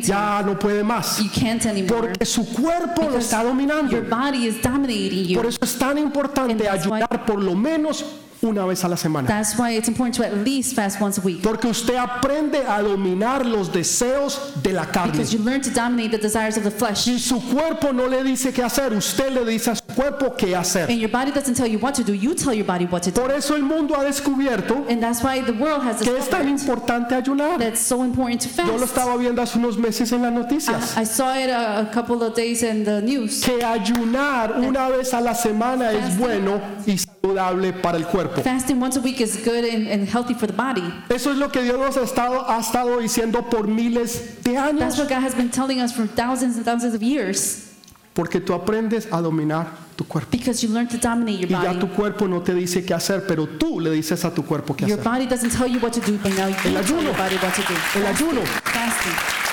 [0.02, 1.18] Ya no puede más.
[1.18, 2.08] You can't anymore.
[2.08, 3.92] Porque su cuerpo lo está dominando.
[3.92, 8.04] Your body is dominating Por eso es tan importante ayunar por lo menos
[8.42, 9.28] una vez a la semana.
[9.28, 11.42] That's why it's important to at least fast once a week.
[11.42, 15.12] Porque usted aprende a dominar los deseos de la carne.
[15.12, 17.04] Because you learn to dominate the desires of the flesh.
[17.04, 20.54] Si su cuerpo no le dice qué hacer, usted le dice a su cuerpo qué
[20.56, 20.88] hacer.
[20.90, 23.10] And your body doesn't tell you what to do, you tell your body what to
[23.10, 23.20] do.
[23.20, 26.48] Por eso el mundo ha descubierto And that's why the world has que es tan
[26.48, 27.58] importante ayunar.
[27.58, 28.92] that's so important to Yo lo fast.
[28.96, 30.96] estaba viendo hace unos meses en las noticias.
[30.96, 33.42] I, I saw it a, a couple of days in the news.
[33.42, 38.42] Que ayunar una vez a la semana es bueno y saludable para el cuerpo.
[38.42, 40.82] Fasting once a week is good and, and healthy for the body.
[41.08, 44.72] Eso es lo que Dios nos ha estado, ha estado diciendo por miles de That's
[44.72, 44.98] años.
[44.98, 47.66] what God has been telling us for thousands and thousands of years.
[48.12, 50.28] Porque tú aprendes a dominar tu cuerpo.
[50.32, 51.78] Because you learn to dominate your Y ya body.
[51.80, 54.86] tu cuerpo no te dice qué hacer, pero tú le dices a tu cuerpo qué
[54.86, 55.12] Your hacer.
[55.12, 57.02] body doesn't tell you what to do, but now you El tell ayuno.
[57.02, 58.00] your body what to do.
[58.00, 58.40] El ayuno.
[58.64, 59.49] Fasting.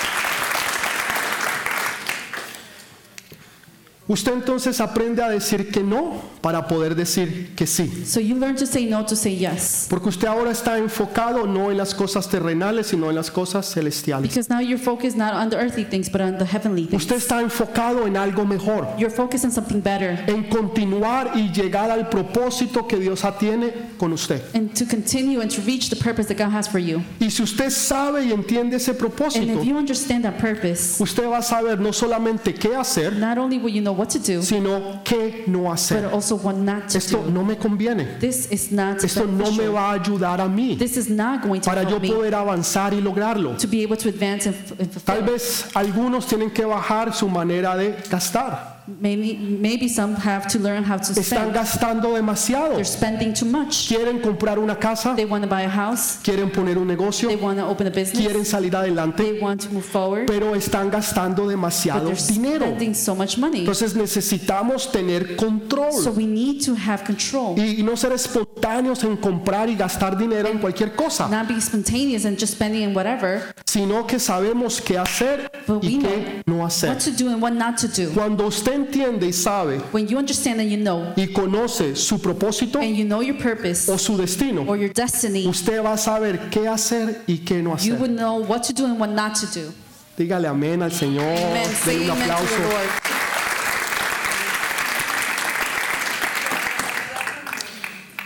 [4.09, 8.05] Usted entonces aprende a decir que no para poder decir que sí.
[8.05, 9.87] So you learn to say no to say yes.
[9.89, 14.29] Porque usted ahora está enfocado no en las cosas terrenales, sino en las cosas celestiales.
[14.29, 17.03] Because now you're focused not on the earthly things, but on the heavenly things.
[17.03, 20.23] Usted está enfocado en algo mejor, You're focused on something better.
[20.27, 24.41] en continuar y llegar al propósito que Dios tiene con usted.
[24.53, 27.01] And to continue and to reach the purpose that God has for you.
[27.19, 31.27] Y si usted sabe y entiende ese And propósito, if you understand that purpose, usted
[31.27, 34.41] va a saber no solamente qué hacer, not only will you know what to do,
[34.41, 36.09] sino qué no but hacer.
[36.13, 37.31] also what not to Esto do.
[37.31, 38.17] no me conviene.
[38.19, 41.59] This is not Esto no me va a ayudar a mí This is not going
[41.61, 43.57] to para yo me poder avanzar y lograrlo.
[43.57, 47.27] to be able to advance and, f- and Tal vez algunos tienen que bajar su
[47.27, 48.76] manera de gastar.
[48.87, 51.53] Maybe, maybe some have to learn how to Están spend.
[51.53, 52.75] gastando demasiado.
[52.75, 53.87] They're spending too much.
[53.89, 56.19] Quieren comprar una casa, They want to buy a house.
[56.23, 58.47] quieren poner un negocio, They want to open a quieren business.
[58.47, 60.25] salir adelante, They want to move forward.
[60.27, 62.65] pero están gastando But demasiado they're dinero.
[62.67, 63.59] spending so much money.
[63.59, 67.55] Entonces necesitamos tener So control we need to have control.
[67.59, 71.59] y y no ser espontáneos en comprar y gastar dinero en cualquier cosa, Not be
[71.59, 76.65] spontaneous and just spending and whatever, sino que sabemos qué hacer but y qué no
[76.65, 76.89] hacer.
[76.91, 78.11] what to do and what not to do.
[78.13, 82.79] Cuando usted entiende y sabe When you understand and you know, y conoce su propósito
[82.79, 86.49] and you know your purpose o su destino, or your destiny, usted va a saber
[86.49, 87.99] qué hacer y qué no you hacer.
[87.99, 89.73] would know what to do and what not to do.
[90.17, 91.21] Dígale amén al Señor.
[91.23, 91.63] Amen.
[91.63, 92.55] Denle Say un amen to aplauso.
[92.55, 92.89] the Lord.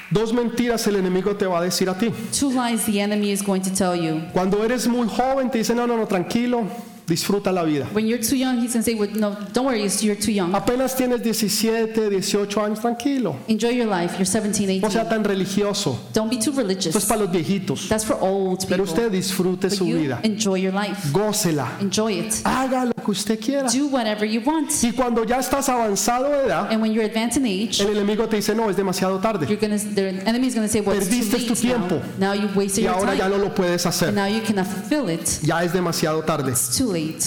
[0.09, 2.11] Dos mentiras el enemigo te va a decir a ti.
[2.37, 4.21] Two lies the enemy is going to tell you.
[4.33, 6.65] Cuando eres muy joven te dice, no, no, no, tranquilo,
[7.07, 7.87] disfruta la vida.
[7.93, 10.53] When you're too young, he's going to say, well, no, don't worry, you're too young.
[10.55, 13.35] Apenas tienes 17, 18 años, tranquilo.
[13.47, 14.13] Enjoy your life.
[14.17, 15.09] You're 17, No sea 18.
[15.09, 15.99] tan religioso.
[16.13, 17.05] Don't be too Esto es religious.
[17.05, 17.87] para los viejitos.
[17.89, 19.01] That's for old Pero people.
[19.03, 20.19] usted disfrute But su you vida.
[20.23, 21.09] enjoy your life.
[21.11, 21.77] Gócela.
[21.81, 22.33] Enjoy it.
[22.43, 23.67] Haga lo que usted quiera.
[23.69, 24.71] Do whatever you want.
[24.83, 28.27] Y cuando ya estás avanzado de edad, And when you're advanced in age, el enemigo
[28.27, 29.47] te dice, no, es demasiado tarde.
[29.47, 31.87] you're gonna, the enemy is going to say, well, Perdiste tu late now.
[31.87, 32.01] tiempo.
[32.19, 33.37] Now you wasted Y your ahora ya time.
[33.37, 34.11] no lo puedes And hacer.
[34.13, 35.39] now you cannot fulfill it.
[35.43, 36.51] Ya es demasiado tarde.
[36.51, 37.23] It's too late.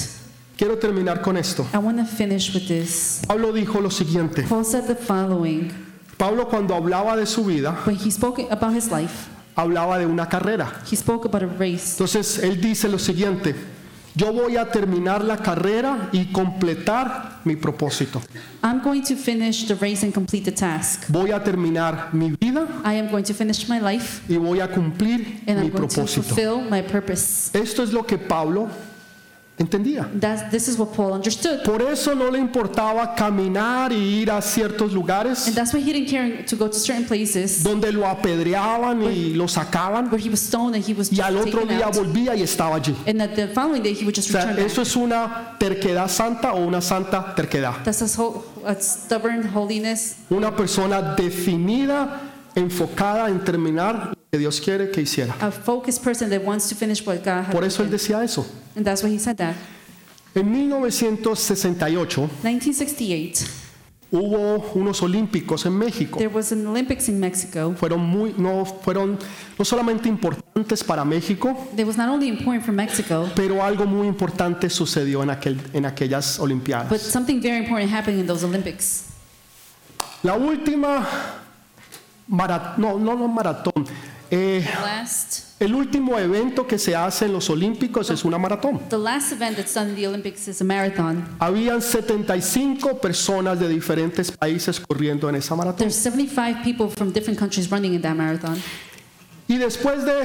[0.57, 1.67] Quiero terminar con esto.
[1.75, 3.23] I want to finish with this.
[3.27, 4.45] Pablo dijo lo siguiente.
[4.49, 5.73] Paul said the following
[6.17, 10.29] Pablo cuando hablaba de su vida, when he spoke about his life, hablaba de una
[10.29, 10.73] carrera.
[10.89, 11.95] he spoke about a race.
[11.95, 13.55] Entonces él dice lo siguiente,
[14.15, 18.23] yo voy a terminar la carrera y completar mi propósito.
[18.63, 21.07] I'm going to finish the race and complete the task.
[21.09, 24.69] Voy a terminar mi vida I am going to finish my life y voy a
[24.69, 26.23] cumplir and mi I'm going to propósito.
[26.23, 27.51] fulfill my purpose.
[27.53, 28.69] Esto es lo que Pablo
[29.57, 30.11] entendía.
[30.21, 31.63] That's, this is what Paul understood.
[31.65, 35.93] Por eso no le importaba caminar y ir a ciertos lugares And that's why he
[35.93, 40.29] didn't care to go to certain places donde lo apedreaban y lo sacaban where he
[40.29, 41.95] was stoned and he was y al otro taken día out.
[41.95, 42.95] volvía y estaba allí.
[43.07, 44.67] And that the following day he would just O sea, return back.
[44.67, 47.83] eso es una terquedad santa o una santa terquedad.
[47.85, 52.21] That's a, whole, a stubborn holiness, Una persona definida,
[52.57, 55.33] enfocada en terminar que Dios quiere que hiciera.
[55.41, 58.45] a focused person that wants to finish what God Por eso él decía eso.
[58.75, 59.55] And that's why he said that.
[60.35, 63.47] En 1968 1968,
[64.11, 66.19] hubo unos olímpicos en México.
[66.19, 67.77] there was an Olympics in Mexico.
[67.77, 69.21] Fueron muy, no fueron
[69.57, 74.09] no solamente importantes para México, That was not only important for Mexico, pero algo muy
[74.09, 77.01] importante sucedió en, aquel, en aquellas but Olimpiadas.
[77.03, 79.05] something very important happened in those Olympics.
[80.25, 81.07] La última
[82.27, 83.85] maratón, no, no, no maratón,
[84.31, 84.65] eh,
[85.61, 88.81] el último evento que se hace en los Olímpicos es una maratón.
[88.89, 91.25] the last event that's done in the Olympics is a marathon.
[91.39, 95.79] Habían 75 personas de diferentes países corriendo en esa maratón.
[95.89, 98.57] There's 75 people from different countries running in that marathon.
[99.47, 100.23] Y después de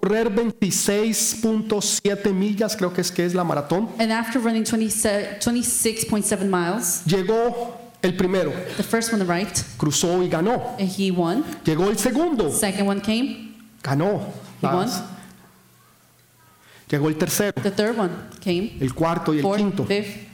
[0.00, 6.44] correr 26.7 millas, creo que es que es la maratón, And after running 27 26.7
[6.44, 10.76] miles, llegó el primero, the first one arrived, cruzó y ganó.
[10.78, 11.44] and he won.
[11.64, 14.20] Llegó el segundo, Second one came, ganó.
[14.62, 14.88] He won.
[16.88, 19.84] Llegó el tercero, the third one came, el cuarto y el fourth, quinto.
[19.84, 20.26] fifth.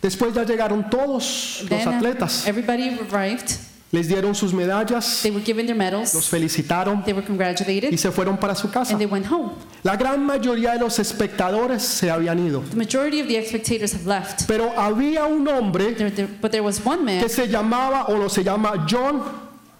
[0.00, 2.46] Después ya llegaron todos los Then uh, atletas.
[2.46, 3.50] everybody arrived.
[3.90, 6.28] Les dieron sus medallas, They were given their los medals.
[6.28, 8.90] felicitaron They were y congratulated, se fueron para su casa.
[8.92, 9.52] and they went home.
[9.82, 12.60] La gran mayoría de los espectadores se habían ido.
[12.68, 14.46] The majority of the spectators have left.
[14.46, 18.18] Pero había un hombre There, there, but there was one man que se llamaba o
[18.18, 19.22] no se llama John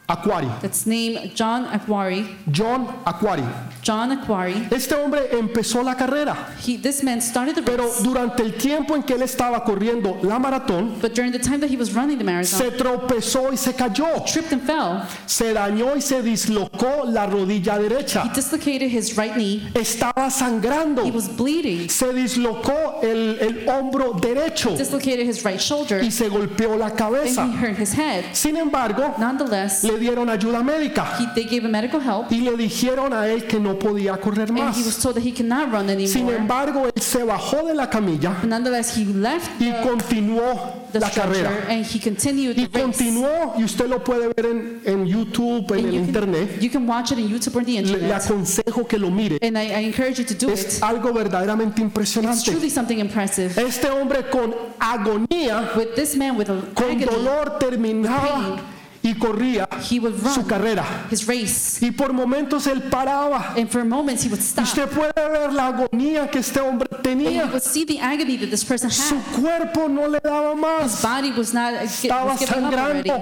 [0.09, 0.49] Aquari.
[0.63, 2.27] that's named John Aquari.
[2.51, 3.45] John Aquari.
[3.89, 4.69] John Aquari.
[4.71, 6.37] Este hombre empezó la carrera,
[6.67, 10.19] He, this man started the pero race, durante el tiempo en que él estaba corriendo
[10.23, 13.57] la maratón, but during the time that he was running the marathon, se tropezó y
[13.57, 14.07] se cayó.
[14.27, 15.03] tripped and fell.
[15.27, 18.31] Se dañó y se dislocó la rodilla He derecha.
[18.35, 19.63] dislocated his right knee.
[19.75, 21.03] Estaba sangrando.
[21.05, 21.89] He was bleeding.
[21.89, 26.97] Se dislocó el, el hombro derecho Dislocated his right shoulder, y se golpeó la and
[26.99, 27.47] cabeza.
[27.47, 28.25] he hurt his head.
[28.35, 32.57] Sin embargo, Nonetheless, le dieron ayuda médica he, they gave him medical help, y le
[32.57, 34.77] dijeron a él que no podía correr más.
[34.85, 38.97] was told that he cannot run Sin embargo, él se bajó de la camilla Nonetheless,
[38.97, 41.51] he left y continuó the la carrera.
[41.69, 45.93] and he continued Y continuó, y usted lo puede ver en, en YouTube, en el
[45.93, 46.51] you, internet.
[46.55, 48.13] can, you can watch it on YouTube or the Le, le internet.
[48.23, 49.39] aconsejo que lo mire.
[49.43, 50.83] And I, I encourage you to do Es it.
[50.83, 52.51] algo verdaderamente impresionante.
[52.51, 53.51] truly something impressive.
[53.61, 58.57] Este hombre con agonía, With this man with a con dolor, terminaba
[59.03, 60.85] y corría he would su run carrera.
[61.11, 61.79] his race.
[61.85, 63.55] Y por momentos él paraba.
[63.57, 64.65] And for moments he would stop.
[64.65, 67.45] Usted puede ver la agonía que este hombre tenía.
[67.45, 71.03] you would see the agony that this person Su cuerpo no le daba His más.
[71.03, 73.15] body was not it Estaba sangrando.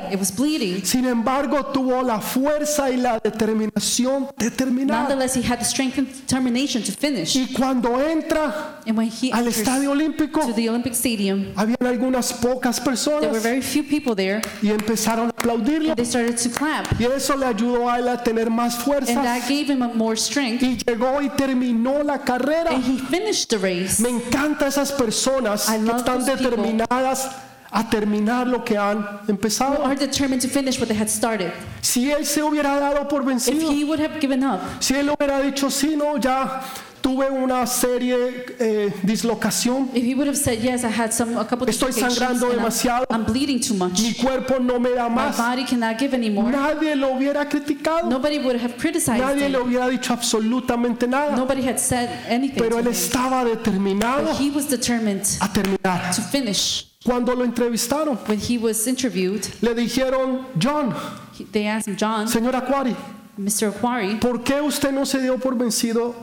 [0.84, 5.08] Sin embargo, tuvo la fuerza y la determinación de terminar.
[5.08, 7.36] Nonetheless, he had the strength and determination to finish.
[7.36, 12.32] Y cuando entra And when he al estadio olímpico, to the Olympic Stadium, habían algunas
[12.32, 14.40] pocas there were personas very few people there.
[14.62, 15.32] y empezaron a
[15.66, 15.94] aplaudirlo.
[15.96, 16.86] They started to clap.
[17.00, 19.22] Y eso le ayudó a él a tener más And fuerza.
[19.22, 20.62] that gave him more strength.
[20.62, 22.70] Y llegó y terminó la carrera.
[22.70, 24.00] And he finished the race.
[24.00, 26.50] Me encanta esas personas I que love están those people.
[26.50, 27.28] determinadas
[27.70, 29.84] a terminar lo que han empezado.
[29.84, 31.52] are determined to finish what they had started.
[31.82, 35.10] Si él se hubiera dado por If vencido, he would have given up, si él
[35.10, 36.62] hubiera dicho, sí, no, ya
[37.00, 41.44] tuve una serie eh, dislocación, if he would have said, Yes, I had some a
[41.44, 43.06] couple Estoy sangrando and demasiado.
[43.10, 44.00] I'm, I'm bleeding too much.
[44.02, 46.50] mi cuerpo no me da My más, body cannot give anymore.
[46.50, 49.64] nadie lo hubiera criticado, Nobody would have criticized nadie le him.
[49.66, 54.66] hubiera dicho absolutamente nada, Nobody had said anything pero él estaba determinado But he was
[54.68, 56.14] determined a terminar.
[56.14, 56.86] to finish.
[57.04, 60.92] Cuando lo entrevistaron, When he was interviewed, le dijeron, John,
[61.38, 62.96] he- they asked him, John, señor Aquari,
[63.38, 63.68] Mr.
[63.72, 66.14] Aquari, ¿por qué usted no se dio por vencido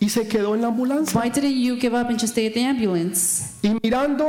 [0.00, 1.20] y se quedó en la ambulancia.
[1.20, 3.52] Why didn't you give up and just stay at the ambulance?
[3.62, 4.26] Y mirando,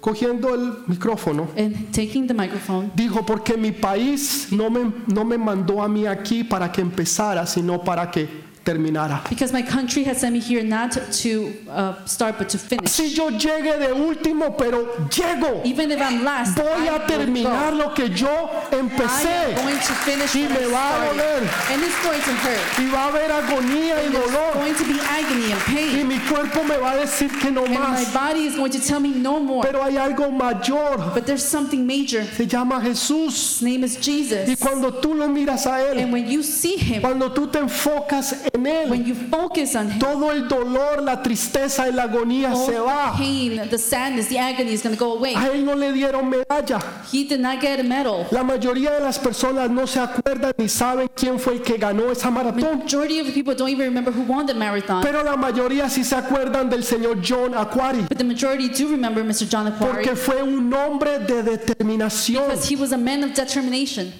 [0.00, 5.36] cogiendo el micrófono, And taking the microphone, dijo, porque mi país no me, no me
[5.36, 8.28] mandó a mí aquí para que empezara, sino para que
[8.74, 9.28] terminara.
[9.28, 12.90] because my country has sent me here not to uh, start but to finish.
[12.90, 17.90] Si yo llegue de último, pero llego, Even if I'm last, voy a terminar lo
[17.94, 18.28] que yo
[18.70, 19.26] empecé.
[19.26, 21.48] am going to finish Y me va a doler.
[21.70, 22.78] And it's going to hurt.
[22.78, 24.54] Y va a haber agonía y And dolor.
[24.54, 26.08] going to be agony and Y pain.
[26.08, 29.00] mi cuerpo me va a decir que no And my body is going to tell
[29.00, 29.62] me no more.
[29.64, 30.96] Pero hay algo mayor.
[31.14, 32.24] But there's something major.
[32.24, 33.30] Se llama Jesús.
[33.60, 34.48] His name is Jesus.
[34.48, 37.58] Y cuando tú lo miras a Él, And when you see him, cuando tú te
[37.58, 42.04] enfocas en when Él, you focus on him, todo el dolor, la tristeza y la
[42.04, 43.14] agonía se va.
[43.16, 45.34] pain, the sadness, the agony is go away.
[45.34, 46.78] A Él no le dieron medalla.
[47.10, 48.26] He did not get a medal.
[48.30, 52.10] La mayoría de las personas no se acuerdan ni saben quién fue el que ganó
[52.10, 52.80] esa maratón.
[52.80, 55.02] Majority of the people don't even remember who won the marathon.
[55.02, 58.06] Pero la mayoría sí se acuerdan del señor John Aquari.
[58.08, 59.48] But the majority do remember Mr.
[59.48, 62.44] John Aquari Porque fue un hombre de determinación.
[62.48, 64.12] because he was a man of determination,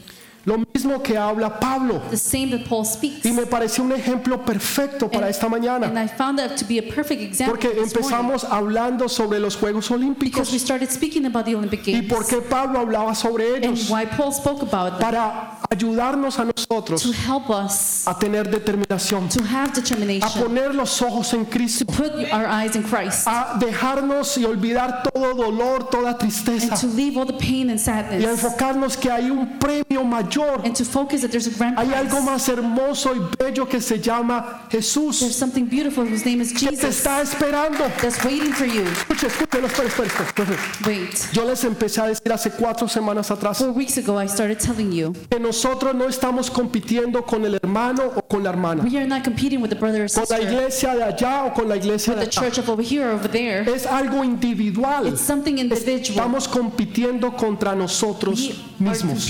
[0.46, 2.00] Lo mismo que habla Pablo.
[2.10, 3.24] the same that Paul speaks.
[3.26, 6.04] Y me pareció un ejemplo perfecto para esta And mañana.
[6.04, 9.88] I found that to be a perfect example Porque morning empezamos hablando sobre los Juegos
[9.88, 10.48] because we Olímpicos.
[10.60, 13.90] started speaking about the Olympic Y Games por qué Pablo hablaba sobre and ellos.
[13.90, 19.28] why Paul spoke about them Para ayudarnos a nosotros to help us a tener determinación.
[19.28, 21.84] to have A determination, poner los ojos en Cristo.
[21.84, 26.74] put our eyes in Christ, A dejarnos y olvidar todo dolor, toda and tristeza.
[26.80, 30.29] to leave all the pain and Y a enfocarnos que hay un premio mayor.
[30.64, 33.98] And to focus that there's a grand Hay algo más hermoso y bello que se
[34.00, 35.16] llama There's Jesús.
[35.32, 37.84] something beautiful whose name is Que te Jesus está esperando.
[38.00, 38.82] that's waiting for you.
[38.82, 40.56] Escuche, espera, espera, espera.
[40.86, 41.28] Wait.
[41.32, 44.92] Yo les empecé a decir hace cuatro semanas atrás Four weeks ago, I started telling
[44.92, 49.06] you que nosotros no estamos compitiendo con el hermano o con la hermana, we are
[49.06, 51.76] not competing with the brother or con la sister, iglesia de allá o con la
[51.76, 52.40] iglesia de the allá.
[52.42, 53.62] church of over here or over there.
[53.68, 55.06] Es algo individual.
[55.06, 56.00] It's something individual.
[56.18, 59.26] Estamos compitiendo contra nosotros mismos.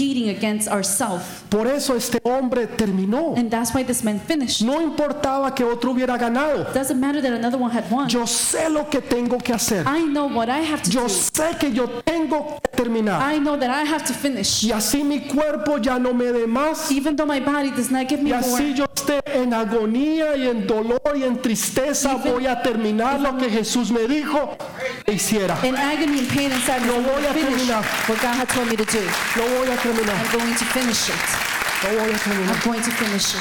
[1.48, 3.34] Por eso este hombre terminó.
[3.36, 4.62] And that's why this man finished.
[4.62, 6.64] No importaba que otro hubiera ganado.
[6.72, 8.08] Doesn't matter that another one had won.
[8.08, 9.84] Yo sé lo que tengo que hacer.
[9.86, 11.08] I know what I have to Yo do.
[11.08, 13.20] sé que yo tengo que terminar.
[13.34, 14.64] I know that I have to finish.
[14.64, 16.90] Y así mi cuerpo ya no me dé más.
[16.90, 18.44] Even though my body does not give me Y more.
[18.44, 23.20] así yo esté en agonía y en dolor y en tristeza, Even- voy a terminar
[23.20, 24.56] lo que Jesús me dijo
[25.04, 25.56] que hiciera.
[25.64, 27.84] In agony and pain and sadness, voy a terminar.
[28.08, 29.00] what God had told me to do.
[29.36, 30.14] Lo voy a terminar.
[30.16, 31.14] I'm going to finish it.
[31.84, 32.54] Lo voy a terminar.
[32.54, 33.40] I'm going to finish it.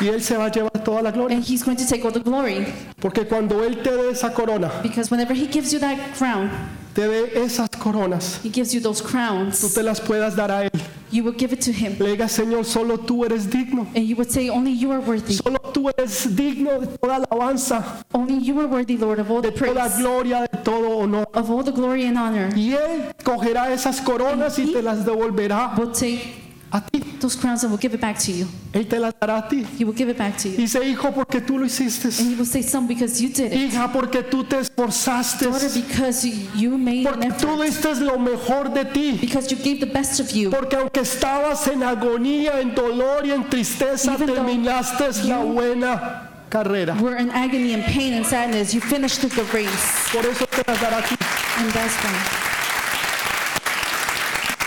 [0.00, 1.36] Y Él se va a llevar toda la gloria.
[1.36, 2.66] And He's going to take all the glory.
[3.00, 6.50] Porque cuando Él te dé esa corona, Because whenever He gives you that crown,
[6.94, 10.64] te dé esas coronas, He gives you those tú crowns, te las puedas dar a
[10.64, 10.70] Él.
[11.10, 11.96] you will give it to Him.
[11.98, 13.86] Le digas, Señor, solo tú eres digno.
[13.94, 15.32] And you would say, Only you are worthy.
[15.34, 19.50] Solo tú eres digno de toda alabanza, Only you are worthy, Lord, of all de
[19.50, 21.26] the toda praise, gloria, de todo honor.
[21.32, 22.50] of all the glory and honor.
[22.54, 27.06] Y Él cogerá esas coronas y te las devolverá Will take a ti.
[27.20, 28.46] those crowns and will give it back to you.
[28.72, 29.64] Él te las dará a ti.
[29.78, 30.56] He will give it back to you.
[30.56, 32.06] Dice, hijo, porque tú lo hiciste.
[32.20, 33.72] And He will say, Son, because you did it.
[33.72, 35.46] Hija, porque tú te esforzaste.
[35.46, 37.66] Daughter, because you made an Porque tú effort.
[37.66, 39.18] diste lo mejor de ti.
[39.20, 40.50] Because you gave the best of you.
[40.50, 46.94] Porque aunque estabas en agonía, en dolor y en tristeza, Even terminaste la buena carrera.
[47.00, 48.74] We're in agony and pain and sadness.
[48.74, 50.10] You finished the race.
[50.12, 51.16] Por eso te las dará a ti.
[51.58, 52.12] And that's why.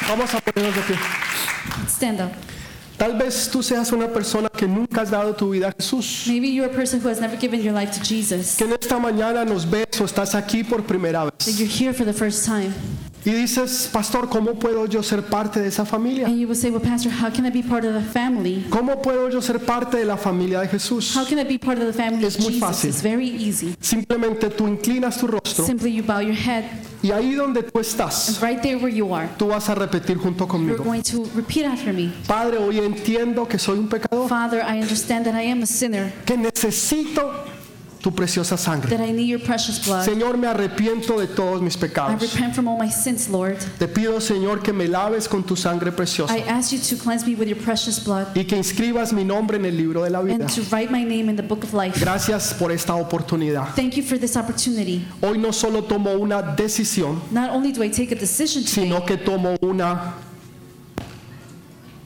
[0.10, 1.28] Vamos a ponernos de pie.
[2.00, 2.32] Stand up.
[2.97, 6.24] Tal vez tú seas una persona que nunca has dado tu vida a Jesús.
[6.28, 8.56] Maybe you're a person who has never given your life to Jesus.
[8.58, 11.60] Que en esta mañana nos ves o estás aquí por primera That vez.
[11.60, 12.74] you're here for the first time.
[13.30, 16.25] Y dices, pastor, ¿cómo puedo yo ser parte de esa familia?
[16.25, 18.65] And you will say, Well, Pastor, how can I be part of the family?
[18.71, 21.15] ¿Cómo puedo yo ser parte de la familia de Jesús?
[21.15, 22.59] How can I be part of the family of Es muy Jesus?
[22.59, 22.89] fácil.
[22.89, 23.75] It's very easy.
[23.80, 26.63] Simplemente tú inclinas tu rostro Simply you bow your head,
[27.03, 30.45] y ahí donde tú estás, right there where you are, tú vas a repetir junto
[30.45, 30.84] you're conmigo.
[30.84, 32.11] going to repeat after me.
[32.27, 36.11] Padre, hoy entiendo que soy un pecador, Father, I understand that I am a sinner,
[36.25, 37.32] que necesito
[38.02, 38.89] tu preciosa sangre.
[38.89, 40.06] that I need your precious blood.
[40.06, 42.22] Señor, me arrepiento de todos mis I pecados.
[42.22, 43.58] repent from all my sins, Lord.
[43.78, 47.26] Te pido, Señor, que me laves con tu sangre preciosa I ask you to cleanse
[47.26, 50.22] me with your precious blood y que inscribas mi nombre en el libro de la
[50.22, 50.36] vida.
[50.36, 52.00] and to write my name in the book of life.
[52.00, 53.76] Gracias por esta oportunidad.
[53.76, 55.06] Thank you for this opportunity.
[55.22, 59.02] Hoy no solo tomo una decisión, Not only do I take a decision today, sino
[59.06, 60.14] que tomo una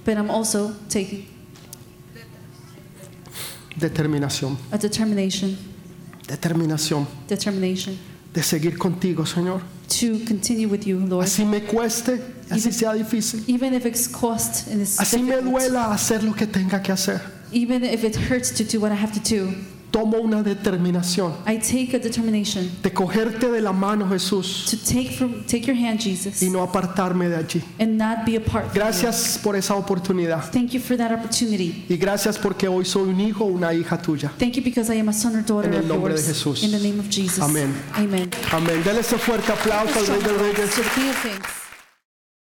[0.06, 1.26] but I'm also taking
[3.78, 4.58] determinación.
[4.72, 5.58] a determination,
[6.28, 7.98] Determinación determination
[8.34, 9.62] de seguir contigo, Señor.
[9.90, 11.26] to continue with you, Lord.
[11.26, 12.20] Así me cueste,
[12.50, 13.44] así sea difícil.
[13.48, 17.22] Even if it's cost and it's Así me duela hacer lo que tenga que hacer.
[17.52, 19.54] even if it hurts to do what I have to do,
[19.94, 25.12] tomo una determinación I take a determination de cogerte de la mano, Jesús, to take
[25.12, 27.62] from take your hand, Jesus, y no apartarme de allí.
[27.80, 28.74] and not be apart.
[28.74, 30.50] Gracias por esa oportunidad.
[30.52, 31.86] Thank you for that opportunity.
[31.88, 34.32] Y gracias porque hoy soy un hijo o una hija tuya.
[34.40, 36.28] Thank you because I am a son or daughter En el of nombre de yours.
[36.28, 36.64] Jesús.
[36.64, 37.40] In the name of Jesus.
[37.40, 37.72] Amén.
[37.94, 38.32] Amen.
[38.52, 38.84] Amén.
[38.84, 40.72] Dele ese fuerte aplauso al Rey de Reyes.